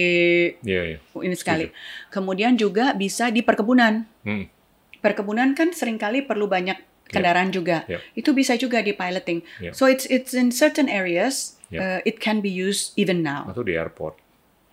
Iya, 0.67 0.83
iya. 0.91 0.99
ini 1.23 1.37
sekali. 1.39 1.71
Kemudian 2.11 2.59
juga 2.59 2.91
bisa 2.93 3.31
di 3.31 3.47
perkebunan. 3.47 4.03
Hmm. 4.27 4.51
Perkebunan 4.99 5.55
kan 5.55 5.71
sering 5.71 5.95
kali 5.95 6.27
perlu 6.27 6.51
banyak 6.51 6.75
kendaraan 7.07 7.55
juga. 7.55 7.87
Iya. 7.87 8.03
Itu 8.17 8.35
bisa 8.35 8.59
juga 8.59 8.83
di 8.83 8.91
piloting. 8.91 9.47
Iya. 9.63 9.71
So 9.71 9.87
it's 9.87 10.11
it's 10.11 10.35
in 10.35 10.51
certain 10.51 10.91
areas 10.91 11.55
Iya. 11.71 11.79
uh, 11.79 12.01
it 12.03 12.19
can 12.19 12.43
be 12.43 12.51
used 12.51 12.99
even 12.99 13.23
now. 13.23 13.47
Atau 13.47 13.63
di 13.63 13.79
airport. 13.79 14.19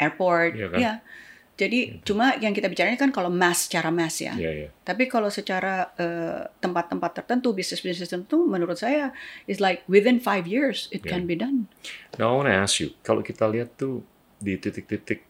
Airport, 0.02 0.58
Iya 0.58 0.68
kan? 0.74 0.80
ya. 0.82 0.94
Jadi 1.62 2.02
cuma 2.02 2.34
yang 2.42 2.58
kita 2.58 2.66
bicarain 2.66 2.98
kan 2.98 3.14
kalau 3.14 3.30
mass 3.30 3.70
secara 3.70 3.94
mass 3.94 4.18
ya. 4.18 4.34
Iya, 4.34 4.52
iya. 4.66 4.70
Tapi 4.82 5.06
kalau 5.06 5.30
secara 5.30 5.94
uh, 5.94 6.50
tempat-tempat 6.58 7.22
tertentu, 7.22 7.54
bisnis-bisnis 7.54 8.10
tertentu, 8.10 8.50
menurut 8.50 8.82
saya 8.82 9.14
is 9.46 9.62
like 9.62 9.86
within 9.86 10.18
five 10.18 10.50
years 10.50 10.90
it 10.90 11.06
Iya. 11.06 11.10
can 11.14 11.30
be 11.30 11.38
done. 11.38 11.70
Now 12.18 12.34
I 12.34 12.36
want 12.42 12.50
to 12.50 12.58
ask 12.58 12.82
you, 12.82 12.98
kalau 13.06 13.22
kita 13.22 13.46
lihat 13.46 13.78
tuh 13.78 14.02
di 14.42 14.58
titik-titik 14.58 15.22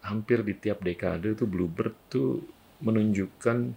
hampir 0.00 0.40
di 0.40 0.56
tiap 0.56 0.80
dekade 0.80 1.36
tuh 1.36 1.44
Bluebird 1.44 1.92
tuh 2.08 2.40
menunjukkan 2.80 3.76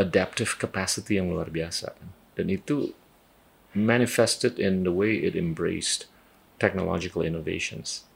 adaptive 0.00 0.56
capacity 0.56 1.20
yang 1.20 1.28
luar 1.28 1.52
biasa 1.52 1.92
dan 2.38 2.46
itu 2.48 2.96
manifested 3.74 4.56
in 4.56 4.86
the 4.86 4.94
way 4.94 5.18
it 5.20 5.36
embraced 5.36 6.08
technological 6.56 7.20
innovations. 7.20 8.08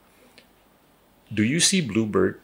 Do 1.29 1.45
you 1.45 1.59
see 1.61 1.83
Bluebird 1.83 2.39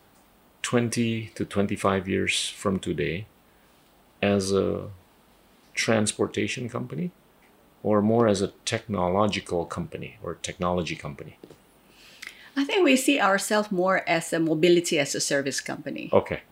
20 0.69 1.31
to 1.33 1.45
25 1.45 2.07
years 2.07 2.53
from 2.53 2.77
today 2.77 3.25
as 4.21 4.51
a 4.53 4.93
transportation 5.73 6.69
company 6.69 7.09
or 7.81 8.03
more 8.03 8.27
as 8.27 8.39
a 8.43 8.53
technological 8.69 9.65
company 9.65 10.19
or 10.21 10.37
technology 10.43 10.95
company? 10.95 11.39
I 12.55 12.65
think 12.65 12.85
we 12.85 12.95
see 12.95 13.19
ourselves 13.19 13.71
more 13.71 14.05
as 14.05 14.31
a 14.31 14.37
mobility 14.37 14.99
as 14.99 15.15
a 15.15 15.19
service 15.19 15.59
company. 15.59 16.13
Okay. 16.13 16.45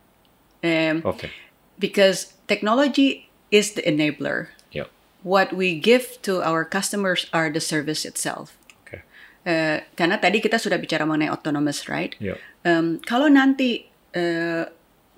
Um, 0.66 1.06
Okay. 1.06 1.30
because 1.78 2.34
technology 2.50 3.30
is 3.54 3.78
the 3.78 3.86
enabler. 3.86 4.50
Yeah. 4.74 4.90
What 5.22 5.54
we 5.54 5.78
give 5.78 6.18
to 6.26 6.42
our 6.42 6.66
customers 6.66 7.30
are 7.38 7.54
the 7.54 7.62
service 7.62 8.02
itself. 8.02 8.58
Okay. 8.82 9.06
Eh, 9.46 9.86
karena 9.94 10.18
tadi 10.18 10.42
kita 10.42 10.58
sudah 10.58 10.82
bicara 10.82 11.06
mengenai 11.06 11.30
autonomous, 11.30 11.86
right? 11.86 12.18
Yeah. 12.18 12.42
Um, 12.66 12.98
kalau 13.06 13.30
nanti 13.30 13.94
eh, 14.18 14.66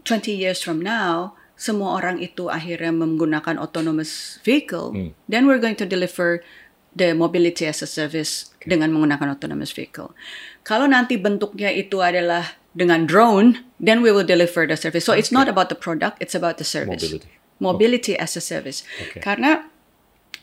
20 0.04 0.36
years 0.36 0.60
from 0.60 0.84
now 0.84 1.32
semua 1.56 2.00
orang 2.00 2.24
itu 2.24 2.48
akhirnya 2.48 2.92
menggunakan 2.96 3.60
autonomous 3.60 4.40
vehicle, 4.44 4.96
Hmm. 4.96 5.12
then 5.28 5.44
we're 5.44 5.60
going 5.60 5.76
to 5.76 5.84
deliver 5.84 6.40
the 6.96 7.12
mobility 7.12 7.68
as 7.68 7.84
a 7.84 7.88
service 7.88 8.56
dengan 8.64 8.96
menggunakan 8.96 9.36
autonomous 9.36 9.76
vehicle. 9.76 10.16
Kalau 10.64 10.88
nanti 10.88 11.20
bentuknya 11.20 11.68
itu 11.68 12.00
adalah 12.00 12.56
dengan 12.72 13.04
drone, 13.04 13.60
then 13.76 14.00
we 14.00 14.08
will 14.16 14.24
deliver 14.24 14.64
the 14.64 14.80
service. 14.80 15.04
So 15.04 15.12
it's 15.12 15.36
not 15.36 15.52
about 15.52 15.68
the 15.68 15.76
product, 15.76 16.16
it's 16.24 16.32
about 16.32 16.56
the 16.56 16.68
service. 16.68 17.04
Mobility. 17.04 17.28
Mobility 17.60 18.14
as 18.16 18.40
a 18.40 18.44
service. 18.44 18.88
Okay. 18.96 19.20
Karena 19.20 19.68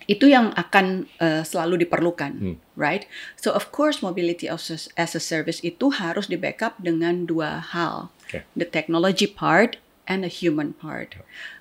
itu 0.07 0.29
yang 0.31 0.53
akan 0.55 1.09
uh, 1.19 1.43
selalu 1.43 1.89
diperlukan, 1.89 2.33
Hmm. 2.37 2.57
right? 2.77 3.09
So 3.41 3.57
of 3.57 3.73
course 3.73 4.05
mobility 4.05 4.47
as 4.47 4.69
a, 4.69 4.79
as 5.01 5.17
a 5.17 5.23
service 5.23 5.65
itu 5.65 5.91
harus 5.91 6.29
di 6.29 6.37
backup 6.37 6.77
dengan 6.79 7.25
dua 7.27 7.59
hal, 7.59 8.13
Okay. 8.27 8.43
the 8.59 8.67
technology 8.67 9.31
part 9.31 9.79
and 10.11 10.27
the 10.27 10.31
human 10.31 10.75
part. 10.75 11.15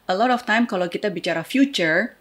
A 0.06 0.14
lot 0.14 0.30
of 0.30 0.46
time 0.46 0.66
kalau 0.66 0.86
kita 0.86 1.10
bicara 1.10 1.42
future, 1.42 2.18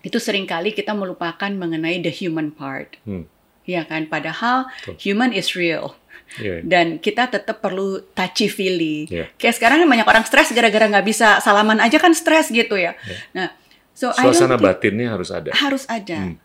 itu 0.00 0.16
sering 0.16 0.44
kali 0.44 0.72
kita 0.72 0.92
melupakan 0.92 1.48
mengenai 1.48 2.00
the 2.00 2.12
human 2.12 2.52
part, 2.52 2.96
Hmm. 3.04 3.24
ya 3.64 3.84
kan? 3.84 4.08
Padahal 4.08 4.68
Betul. 4.84 4.96
human 5.00 5.30
is 5.32 5.56
real 5.56 5.96
Yeah. 6.36 6.64
dan 6.64 6.96
kita 6.96 7.28
tetap 7.28 7.60
perlu 7.60 8.00
touchy 8.12 8.48
feely. 8.48 9.04
Yeah. 9.08 9.28
Kayak 9.36 9.60
sekarang 9.60 9.84
kan 9.84 9.88
banyak 9.88 10.08
orang 10.08 10.24
stres 10.24 10.48
gara-gara 10.50 10.88
nggak 10.88 11.04
bisa 11.04 11.40
salaman 11.40 11.76
aja 11.76 12.00
kan 12.00 12.16
stres 12.16 12.48
gitu 12.48 12.72
ya. 12.76 12.96
Nah, 13.32 13.52
so 13.92 14.08
Suasana 14.16 14.56
batinnya 14.56 15.12
harus 15.12 15.28
ada. 15.28 15.52
harus 15.52 15.84
ada. 15.88 16.32
Hmm. 16.32 16.36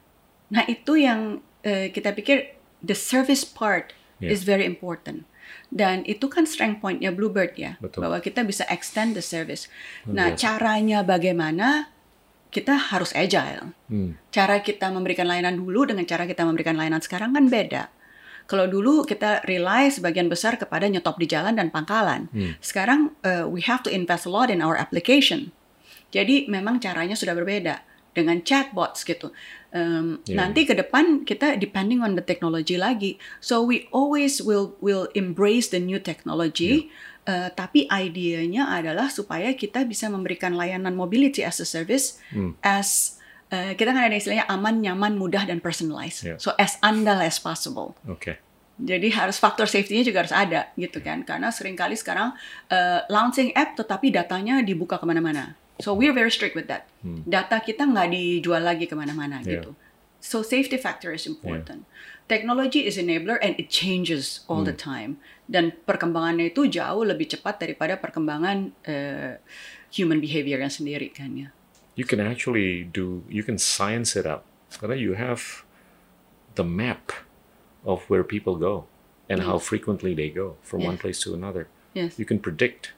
Nah 0.52 0.64
itu 0.68 1.00
yang 1.00 1.40
eh, 1.64 1.92
kita 1.92 2.12
pikir 2.12 2.56
the 2.80 2.96
service 2.96 3.44
part 3.44 3.96
Yeah. 4.20 4.34
is 4.34 4.44
very 4.44 4.66
important. 4.66 5.24
Dan 5.68 6.08
itu 6.08 6.32
kan 6.32 6.48
strength 6.48 6.80
pointnya 6.80 7.12
Bluebird 7.12 7.60
ya, 7.60 7.76
Betul. 7.84 8.08
bahwa 8.08 8.24
kita 8.24 8.48
bisa 8.48 8.64
extend 8.72 9.20
the 9.20 9.24
service. 9.24 9.68
Nah 10.08 10.32
biasa. 10.32 10.40
caranya 10.40 11.00
bagaimana? 11.04 11.92
Kita 12.48 12.80
harus 12.80 13.12
agile. 13.12 13.76
Hmm. 13.92 14.16
Cara 14.32 14.64
kita 14.64 14.88
memberikan 14.88 15.28
layanan 15.28 15.60
dulu 15.60 15.84
dengan 15.84 16.08
cara 16.08 16.24
kita 16.24 16.48
memberikan 16.48 16.80
layanan 16.80 17.04
sekarang 17.04 17.36
kan 17.36 17.52
beda. 17.52 17.92
Kalau 18.48 18.64
dulu 18.64 19.04
kita 19.04 19.44
rely 19.44 19.92
sebagian 19.92 20.32
besar 20.32 20.56
kepada 20.56 20.88
nyetop 20.88 21.20
di 21.20 21.28
jalan 21.28 21.60
dan 21.60 21.68
pangkalan. 21.68 22.32
Hmm. 22.32 22.56
Sekarang 22.64 23.12
uh, 23.28 23.44
we 23.52 23.60
have 23.68 23.84
to 23.84 23.92
invest 23.92 24.24
a 24.24 24.32
lot 24.32 24.48
in 24.48 24.64
our 24.64 24.80
application. 24.80 25.52
Jadi 26.16 26.48
memang 26.48 26.80
caranya 26.80 27.20
sudah 27.20 27.36
berbeda 27.36 27.87
dengan 28.18 28.42
chatbots 28.42 29.06
gitu. 29.06 29.30
Um, 29.70 30.26
Yeah. 30.26 30.42
Nanti 30.42 30.66
ke 30.66 30.74
depan 30.74 31.22
kita 31.22 31.60
depending 31.62 32.02
on 32.02 32.18
the 32.18 32.26
technology 32.26 32.82
lagi. 32.82 33.22
So 33.38 33.62
we 33.62 33.86
always 33.94 34.42
will 34.42 34.74
will 34.82 35.06
embrace 35.14 35.70
the 35.70 35.78
new 35.78 36.02
technology. 36.02 36.90
Uh, 37.28 37.52
tapi 37.52 37.86
idenya 37.92 38.72
adalah 38.72 39.12
supaya 39.12 39.52
kita 39.52 39.84
bisa 39.84 40.08
memberikan 40.08 40.56
layanan 40.56 40.96
mobility 40.96 41.44
as 41.44 41.60
a 41.60 41.68
service 41.68 42.16
Hmm. 42.32 42.56
as 42.64 43.20
uh, 43.52 43.76
kita 43.76 43.92
kan 43.92 44.08
ada 44.08 44.16
istilahnya 44.16 44.48
aman, 44.48 44.80
nyaman, 44.80 45.20
mudah 45.20 45.44
dan 45.44 45.60
personalized. 45.60 46.24
Yeah. 46.24 46.40
So 46.40 46.56
as 46.56 46.80
andal 46.80 47.20
as 47.20 47.36
possible. 47.38 48.00
Okay. 48.08 48.40
Jadi 48.80 49.10
harus 49.12 49.42
faktor 49.42 49.66
safety-nya 49.68 50.08
juga 50.08 50.24
harus 50.24 50.32
ada 50.32 50.72
gitu 50.80 51.04
kan. 51.04 51.26
Karena 51.28 51.52
sering 51.52 51.76
kali 51.76 52.00
sekarang 52.00 52.32
uh, 52.72 53.00
launching 53.12 53.52
app 53.58 53.76
tetapi 53.76 54.14
datanya 54.14 54.64
dibuka 54.64 54.96
ke 54.96 55.04
mana-mana. 55.04 55.58
So 55.80 55.94
we're 55.94 56.14
very 56.14 56.34
strict 56.34 56.58
with 56.58 56.68
that. 56.68 56.90
Data 57.06 57.62
kita 57.62 57.86
nggak 57.86 58.08
dijual 58.10 58.66
lagi 58.66 58.90
ke 58.90 58.96
mana-mana 58.98 59.42
Yeah. 59.46 59.62
gitu. 59.62 59.72
So 60.18 60.42
safety 60.42 60.76
factor 60.82 61.14
is 61.14 61.30
important. 61.30 61.86
Technology 62.28 62.84
is 62.84 62.98
enabler 63.00 63.38
and 63.40 63.56
it 63.56 63.70
changes 63.72 64.44
all 64.52 64.66
the 64.66 64.74
time. 64.76 65.22
Dan 65.48 65.72
perkembangannya 65.86 66.52
itu 66.52 66.68
jauh 66.68 67.06
lebih 67.08 67.32
cepat 67.32 67.62
daripada 67.64 67.96
perkembangan 67.96 68.74
uh, 68.90 69.40
human 69.94 70.20
behavior 70.20 70.60
yang 70.60 70.74
sendiri 70.74 71.14
kan 71.14 71.32
ya. 71.38 71.50
You 71.96 72.04
can 72.04 72.20
actually 72.20 72.84
do, 72.84 73.24
you 73.32 73.46
can 73.46 73.56
science 73.62 74.18
it 74.20 74.28
up. 74.28 74.44
Karena 74.76 74.98
you 75.00 75.16
have 75.16 75.64
the 76.60 76.66
map 76.68 77.14
of 77.88 78.04
where 78.12 78.26
people 78.28 78.60
go 78.60 78.90
and 79.32 79.46
how 79.48 79.56
frequently 79.62 80.12
they 80.12 80.28
go 80.28 80.60
from 80.66 80.84
one 80.84 80.98
Yes. 81.00 81.02
place 81.06 81.20
to 81.24 81.32
another. 81.32 81.72
Yes. 81.96 82.20
You 82.20 82.26
can 82.28 82.42
predict 82.44 82.92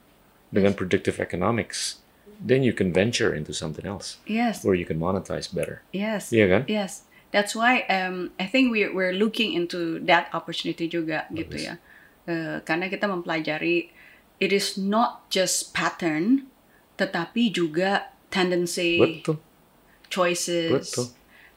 dengan 0.50 0.74
predictive 0.74 1.22
economics. 1.22 2.02
Then 2.40 2.64
you 2.64 2.72
can 2.72 2.96
venture 2.96 3.36
into 3.36 3.52
something 3.52 3.84
else 3.84 4.16
Yes. 4.24 4.64
where 4.64 4.72
you 4.72 4.88
can 4.88 4.96
monetize 4.96 5.52
better. 5.52 5.84
Yes. 5.92 6.32
Iya 6.32 6.48
kan? 6.48 6.62
Yes, 6.72 7.04
that's 7.36 7.52
why 7.52 7.84
um, 7.92 8.32
I 8.40 8.48
think 8.48 8.72
we're 8.72 8.96
we're 8.96 9.12
looking 9.12 9.52
into 9.52 10.00
that 10.08 10.32
opportunity 10.32 10.88
juga 10.88 11.28
gitu 11.36 11.60
Bagus. 11.60 11.68
ya. 11.68 11.76
Eh, 12.26 12.58
karena 12.64 12.88
kita 12.88 13.12
mempelajari 13.12 13.92
it 14.40 14.56
is 14.56 14.80
not 14.80 15.28
just 15.28 15.76
pattern, 15.76 16.48
tetapi 16.96 17.52
juga 17.52 18.16
tendency, 18.32 19.20
Betul. 19.20 19.36
choices, 20.08 20.96
Betul. 20.96 21.06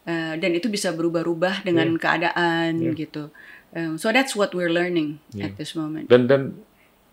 Eh, 0.02 0.34
dan 0.34 0.50
itu 0.50 0.66
bisa 0.66 0.90
berubah-ubah 0.90 1.62
dengan 1.62 1.94
keadaan 1.94 2.82
Yeah. 2.82 2.98
gitu. 2.98 3.30
Um, 3.70 3.94
so 3.96 4.10
that's 4.10 4.34
what 4.34 4.50
we're 4.50 4.72
learning 4.72 5.22
Yeah. 5.30 5.46
at 5.46 5.62
this 5.62 5.78
moment. 5.78 6.10
Dan 6.10 6.26
dan 6.26 6.58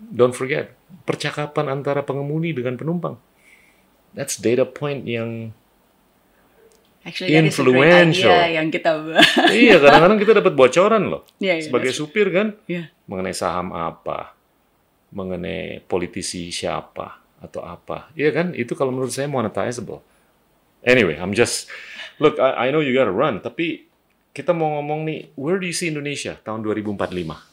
don't 0.02 0.34
forget 0.34 0.74
percakapan 1.06 1.70
antara 1.70 2.02
pengemudi 2.02 2.50
dengan 2.52 2.82
penumpang. 2.82 3.22
That's 4.14 4.38
data 4.38 4.66
point 4.66 5.06
yang 5.06 5.54
Actually, 7.00 7.32
influential. 7.32 8.28
yang 8.30 8.68
kita 8.70 8.92
iya 9.56 9.80
kadang-kadang 9.80 10.20
kita 10.20 10.34
dapat 10.44 10.54
bocoran 10.54 11.08
loh 11.08 11.24
Iya, 11.40 11.58
iya, 11.58 11.64
sebagai 11.64 11.96
supir 11.96 12.28
kan 12.28 12.60
yeah. 12.68 12.92
mengenai 13.08 13.32
saham 13.32 13.72
apa, 13.72 14.36
mengenai 15.16 15.80
politisi 15.88 16.52
siapa 16.52 17.24
atau 17.40 17.64
apa. 17.64 18.12
Iya 18.20 18.36
kan? 18.36 18.52
Itu 18.52 18.76
kalau 18.76 18.92
menurut 18.92 19.16
saya 19.16 19.32
monetizable. 19.32 20.04
Anyway, 20.84 21.16
I'm 21.16 21.32
just 21.32 21.72
look 22.20 22.36
I, 22.36 22.68
I 22.68 22.76
know 22.76 22.84
you 22.84 22.92
gotta 22.92 23.16
run, 23.16 23.40
tapi 23.40 23.88
kita 24.36 24.54
mau 24.54 24.78
ngomong 24.80 25.08
nih, 25.08 25.20
where 25.40 25.58
do 25.58 25.66
you 25.66 25.76
see 25.76 25.90
Indonesia 25.90 26.38
tahun 26.44 26.62
2045? 26.64 27.49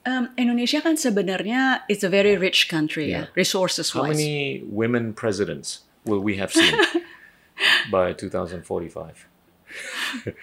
Um, 0.00 0.32
Indonesia 0.40 0.80
kan 0.80 0.96
sebenarnya 0.96 1.84
it's 1.84 2.00
a 2.00 2.08
very 2.08 2.32
rich 2.40 2.72
country 2.72 3.12
Yeah. 3.12 3.28
ya, 3.28 3.36
resources 3.36 3.92
How 3.92 4.08
wise. 4.08 4.16
many 4.16 4.64
women 4.64 5.12
presidents 5.12 5.84
will 6.08 6.24
we 6.24 6.40
have 6.40 6.48
seen 6.48 6.72
by 7.92 8.16
2045? 8.16 8.64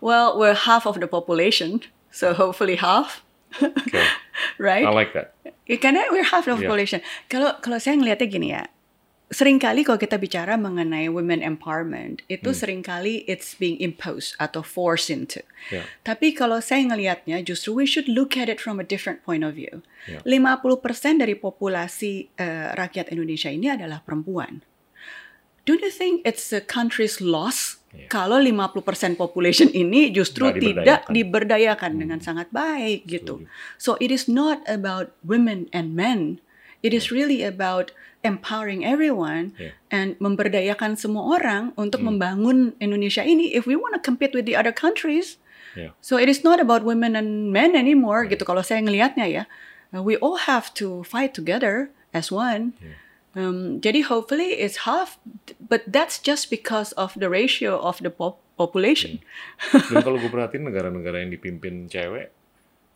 Well, 0.00 0.38
we're 0.38 0.54
half 0.54 0.86
of 0.86 1.00
the 1.00 1.08
population, 1.08 1.80
so 2.12 2.32
hopefully 2.34 2.76
half, 2.76 3.24
Okay, 3.60 4.04
right? 4.58 4.84
I 4.86 4.92
like 4.92 5.12
that. 5.16 5.32
Ya, 5.68 5.76
karena 5.80 6.04
we're 6.12 6.24
half 6.28 6.44
the 6.44 6.52
Yeah. 6.56 6.62
population. 6.68 7.00
Kalau 7.28 7.56
kalau 7.60 7.80
saya 7.80 7.96
ngelihatnya 7.96 8.28
gini 8.28 8.48
ya, 8.52 8.68
sering 9.32 9.56
kali 9.56 9.80
kalau 9.80 9.96
kita 9.96 10.14
bicara 10.14 10.54
mengenai 10.54 11.08
women 11.08 11.40
empowerment, 11.40 12.20
itu 12.28 12.52
Hmm. 12.52 12.56
sering 12.56 12.80
kali 12.80 13.24
it's 13.24 13.56
being 13.56 13.80
imposed 13.80 14.36
atau 14.36 14.60
forced 14.60 15.08
into. 15.08 15.40
Yeah. 15.72 15.88
Tapi 16.04 16.36
kalau 16.36 16.60
saya 16.60 16.84
ngelihatnya, 16.84 17.40
justru 17.40 17.72
we 17.74 17.88
should 17.88 18.06
look 18.06 18.36
at 18.36 18.46
it 18.46 18.60
from 18.60 18.76
a 18.76 18.84
different 18.84 19.24
point 19.24 19.40
of 19.40 19.56
view. 19.56 19.80
Yeah. 20.04 20.20
50% 20.22 21.18
dari 21.18 21.32
populasi 21.34 22.28
eh, 22.36 22.76
rakyat 22.76 23.08
Indonesia 23.10 23.48
ini 23.48 23.72
adalah 23.72 24.04
perempuan. 24.04 24.60
Don't 25.62 25.78
you 25.78 25.94
think 25.94 26.26
it's 26.26 26.50
a 26.50 26.60
country's 26.60 27.18
loss 27.18 27.80
Yeah. 27.92 28.08
kalau 28.08 28.40
50% 28.40 29.20
population 29.20 29.68
ini 29.68 30.08
justru 30.08 30.48
Nggak 30.48 30.56
tidak 30.56 30.64
diberdayakan. 31.04 31.12
diberdayakan 31.12 31.92
dengan 32.00 32.18
sangat 32.24 32.48
baik 32.48 33.04
gitu. 33.04 33.44
So 33.76 34.00
it 34.00 34.08
is 34.08 34.24
not 34.26 34.64
about 34.64 35.12
women 35.20 35.68
and 35.76 35.92
men. 35.92 36.40
It 36.82 36.90
is 36.92 37.14
really 37.14 37.40
about 37.40 37.94
empowering 38.22 38.86
everyone 38.86 39.54
Yeah. 39.58 39.74
and 39.90 40.14
memberdayakan 40.18 40.94
semua 40.94 41.38
orang 41.38 41.74
untuk 41.74 42.02
Hmm. 42.02 42.14
membangun 42.14 42.58
Indonesia 42.78 43.22
ini. 43.22 43.54
If 43.54 43.66
we 43.66 43.74
want 43.74 43.94
to 43.94 44.02
compete 44.02 44.34
with 44.34 44.46
the 44.46 44.54
other 44.54 44.74
countries, 44.74 45.38
Yeah. 45.72 45.96
So 46.04 46.20
it 46.20 46.28
is 46.28 46.44
not 46.44 46.60
about 46.60 46.84
women 46.84 47.16
and 47.16 47.48
men 47.48 47.72
anymore 47.72 48.28
gitu 48.28 48.44
kalau 48.44 48.60
saya 48.60 48.84
ngelihatnya 48.84 49.24
ya. 49.24 49.44
Uh, 49.88 50.04
we 50.04 50.20
all 50.20 50.44
have 50.44 50.68
to 50.76 51.00
fight 51.08 51.32
together 51.32 51.88
as 52.12 52.28
one. 52.28 52.76
Um, 53.32 53.80
jadi 53.80 54.04
hopefully 54.04 54.60
it's 54.60 54.84
half, 54.84 55.16
but 55.56 55.80
that's 55.88 56.20
just 56.20 56.52
because 56.52 56.92
of 57.00 57.16
the 57.16 57.32
ratio 57.32 57.80
of 57.80 57.96
the 58.04 58.12
pop 58.12 58.44
population. 58.60 59.24
Dan 59.72 60.04
kalau 60.04 60.20
gue 60.20 60.28
perhatiin 60.28 60.68
negara-negara 60.68 61.24
yang 61.24 61.32
dipimpin 61.32 61.88
cewek, 61.88 62.28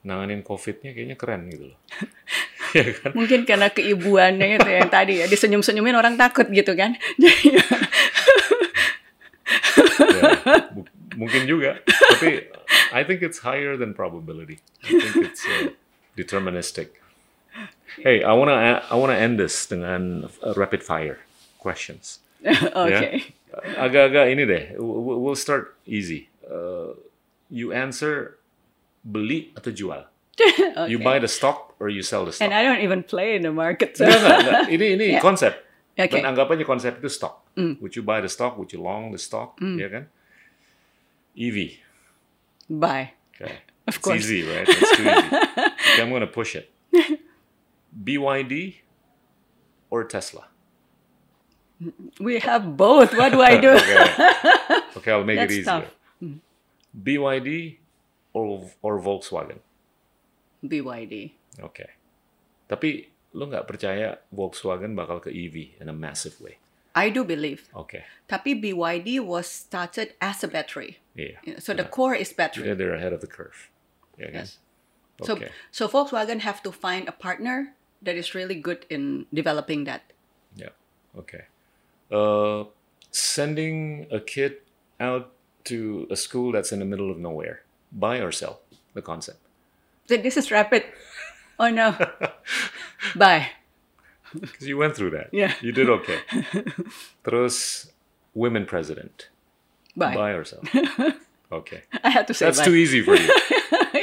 nanganin 0.04 0.44
COVID-nya 0.44 0.92
kayaknya 0.92 1.16
keren 1.16 1.48
gitu 1.48 1.72
loh. 1.72 1.80
ya 2.82 2.84
kan? 2.92 3.10
Mungkin 3.16 3.48
karena 3.48 3.68
keibuannya 3.72 4.60
itu 4.60 4.68
yang 4.68 4.88
tadi 4.92 5.22
ya 5.22 5.26
disenyum-senyumin 5.26 5.96
orang 5.96 6.14
takut 6.20 6.46
gitu 6.50 6.76
kan. 6.76 6.94
Jadi 7.22 7.56
Ya, 9.96 10.38
bu- 10.72 10.88
mungkin 11.16 11.46
juga. 11.48 11.80
Tapi 11.86 12.48
I 12.92 13.02
think 13.04 13.22
it's 13.22 13.40
higher 13.42 13.76
than 13.76 13.94
probability. 13.94 14.60
I 14.84 14.98
think 15.00 15.14
it's 15.32 15.44
uh, 15.46 15.72
deterministic. 16.16 17.00
Hey, 18.00 18.20
I 18.20 18.32
wanna 18.36 18.84
I 18.84 18.94
wanna 18.96 19.16
end 19.16 19.40
this 19.40 19.64
dengan 19.64 20.28
uh, 20.44 20.52
rapid 20.56 20.84
fire 20.84 21.20
questions. 21.60 22.20
okay. 22.76 23.32
Ya. 23.32 23.88
Agak-agak 23.88 24.26
ini 24.36 24.42
deh. 24.44 24.64
We'll 24.76 25.38
start 25.38 25.80
easy. 25.88 26.28
Uh, 26.44 26.92
you 27.48 27.72
answer 27.72 28.36
beli 29.00 29.54
atau 29.56 29.72
jual. 29.72 30.04
You 30.92 30.98
buy 31.00 31.18
the 31.18 31.28
stock 31.28 31.74
or 31.80 31.88
you 31.88 32.02
sell 32.02 32.24
the 32.24 32.32
stock. 32.32 32.44
And 32.44 32.52
I 32.54 32.62
don't 32.62 32.80
even 32.84 33.02
play 33.02 33.36
in 33.36 33.42
the 33.42 33.52
market. 33.52 33.96
So. 33.96 34.04
Enggak, 34.04 34.20
enggak, 34.20 34.38
enggak. 34.40 34.62
Ini 34.68 34.86
ini 34.96 35.06
Yeah. 35.16 35.22
konsep. 35.24 35.54
Okay. 35.96 36.20
Dan 36.20 36.28
anggap 36.28 36.52
aja 36.52 36.64
konsep 36.68 37.00
itu 37.00 37.08
stock. 37.08 37.48
Mm. 37.56 37.80
Would 37.80 37.96
you 37.96 38.04
buy 38.04 38.20
the 38.20 38.28
stock? 38.28 38.60
Would 38.60 38.68
you 38.76 38.84
long 38.84 39.16
the 39.16 39.20
stock? 39.20 39.56
Mm. 39.64 39.76
Ya 39.80 39.88
kan? 39.88 40.04
EV. 41.36 41.80
Bye. 42.68 43.16
Okay. 43.32 43.64
Of 43.88 43.96
it's 43.96 44.04
course. 44.04 44.20
easy, 44.20 44.44
right? 44.44 44.68
It's 44.68 44.92
too 44.92 45.04
easy. 45.08 45.30
okay, 45.96 46.00
I'm 46.04 46.12
gonna 46.12 46.28
push 46.28 46.52
it. 46.56 46.68
BYD 47.96 48.82
or 49.88 50.04
Tesla? 50.04 50.52
We 52.20 52.40
have 52.40 52.76
both. 52.76 53.12
What 53.16 53.32
do 53.32 53.40
I 53.40 53.56
do? 53.60 53.76
Okay. 53.76 54.04
Okay, 55.00 55.10
I'll 55.12 55.24
make 55.24 55.36
That's 55.40 55.52
it 55.52 55.64
easier. 55.64 55.84
tough. 55.84 55.88
Mm. 56.24 56.40
BYD 56.92 57.76
or 58.32 58.64
or 58.84 59.00
Volkswagen? 59.00 59.60
BYD. 60.64 61.32
Okay. 61.60 61.90
Tapi 62.68 63.08
lo 63.36 63.46
nggak 63.46 63.66
percaya 63.68 64.18
Volkswagen 64.32 64.96
bakal 64.96 65.20
ke 65.20 65.28
EV 65.28 65.80
in 65.80 65.88
a 65.88 65.96
massive 65.96 66.40
way? 66.40 66.56
I 66.96 67.12
do 67.12 67.24
believe. 67.28 67.68
Okay. 67.76 68.08
Tapi 68.24 68.56
BYD 68.56 69.20
was 69.20 69.44
started 69.44 70.16
as 70.20 70.40
a 70.40 70.48
battery. 70.48 70.98
Yeah. 71.12 71.36
So 71.60 71.76
the 71.76 71.84
core 71.84 72.16
is 72.16 72.32
battery. 72.32 72.68
Yeah, 72.68 72.74
they're 72.74 72.96
ahead 72.96 73.12
of 73.12 73.20
the 73.20 73.28
curve. 73.28 73.68
Yeah? 74.16 74.32
Yes. 74.32 74.58
So, 75.20 75.36
Okay. 75.36 75.52
so 75.72 75.88
Volkswagen 75.88 76.40
have 76.40 76.64
to 76.64 76.72
find 76.72 77.08
a 77.08 77.12
partner 77.12 77.76
that 78.00 78.16
is 78.16 78.34
really 78.34 78.56
good 78.56 78.84
in 78.88 79.24
developing 79.32 79.84
that. 79.84 80.12
Yeah. 80.56 80.72
Okay. 81.16 81.48
Uh, 82.12 82.68
sending 83.12 84.08
a 84.12 84.20
kid 84.20 84.60
out 85.00 85.32
to 85.64 86.06
a 86.10 86.16
school 86.16 86.52
that's 86.52 86.72
in 86.72 86.80
the 86.80 86.88
middle 86.88 87.10
of 87.10 87.18
nowhere. 87.18 87.64
Buy 87.92 88.20
or 88.20 88.32
sell 88.32 88.60
the 88.92 89.00
concept. 89.02 89.40
This 90.08 90.36
is 90.36 90.50
rapid. 90.50 90.84
Oh 91.58 91.70
no. 91.70 91.96
Bye. 93.16 93.48
Because 94.38 94.66
you 94.66 94.76
went 94.76 94.94
through 94.96 95.10
that. 95.10 95.30
Yeah. 95.32 95.54
You 95.60 95.72
did 95.72 95.88
okay. 95.88 96.18
Terus, 97.24 97.90
women 98.34 98.66
president. 98.66 99.28
Bye. 99.96 100.14
Buy 100.14 100.30
or 100.30 100.44
sell. 100.44 100.62
Okay. 101.52 101.82
I 102.02 102.10
had 102.10 102.26
to 102.26 102.34
say 102.34 102.44
That's 102.46 102.58
bye. 102.58 102.64
too 102.64 102.74
easy 102.74 103.02
for 103.02 103.14
you. 103.14 103.28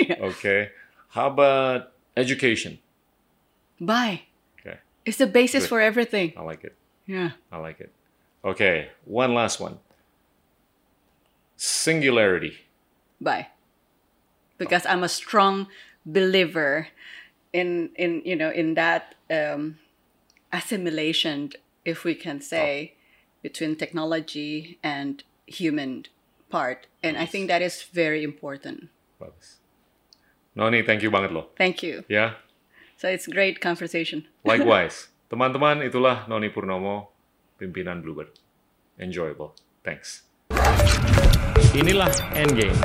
Yeah. 0.08 0.16
Okay. 0.22 0.70
How 1.10 1.28
about 1.28 1.92
education? 2.18 2.80
Bye. 3.80 4.24
Okay. 4.60 4.80
It's 5.06 5.18
the 5.18 5.28
basis 5.28 5.64
Good. 5.64 5.70
for 5.70 5.82
everything. 5.82 6.34
I 6.36 6.42
like 6.42 6.64
it. 6.64 6.76
Yeah. 7.06 7.32
I 7.52 7.58
like 7.58 7.80
it. 7.80 7.92
Okay. 8.44 8.90
One 9.06 9.34
last 9.34 9.60
one. 9.60 9.78
Singularity. 11.58 12.58
Bye. 13.22 13.48
Because 14.58 14.86
I'm 14.86 15.04
a 15.04 15.10
strong 15.10 15.68
believer 16.06 16.88
in 17.52 17.90
in 17.96 18.22
you 18.26 18.36
know 18.36 18.50
in 18.50 18.74
that 18.76 19.16
um, 19.30 19.80
assimilation, 20.52 21.52
if 21.86 22.04
we 22.04 22.16
can 22.16 22.42
say, 22.42 22.94
between 23.42 23.76
technology 23.76 24.80
and 24.84 25.24
human 25.48 26.06
part, 26.50 26.88
and 27.02 27.18
I 27.18 27.26
think 27.26 27.48
that 27.48 27.62
is 27.62 27.84
very 27.84 28.24
important. 28.24 28.90
Bagus. 29.20 29.60
Noni, 30.56 30.84
thank 30.86 31.02
you 31.02 31.10
banget 31.10 31.34
loh. 31.34 31.50
Thank 31.58 31.82
you. 31.82 32.06
Ya, 32.06 32.38
So 32.98 33.10
it's 33.10 33.28
great 33.28 33.60
conversation. 33.60 34.28
likewise. 34.46 35.10
Teman-teman, 35.34 35.82
itulah 35.82 36.30
Noni 36.30 36.54
Purnomo, 36.54 37.10
pimpinan 37.58 38.06
Bluebird. 38.06 38.38
Enjoyable. 39.02 39.58
Thanks. 39.82 40.30
Inilah 41.74 42.14
Endgame. 42.38 42.78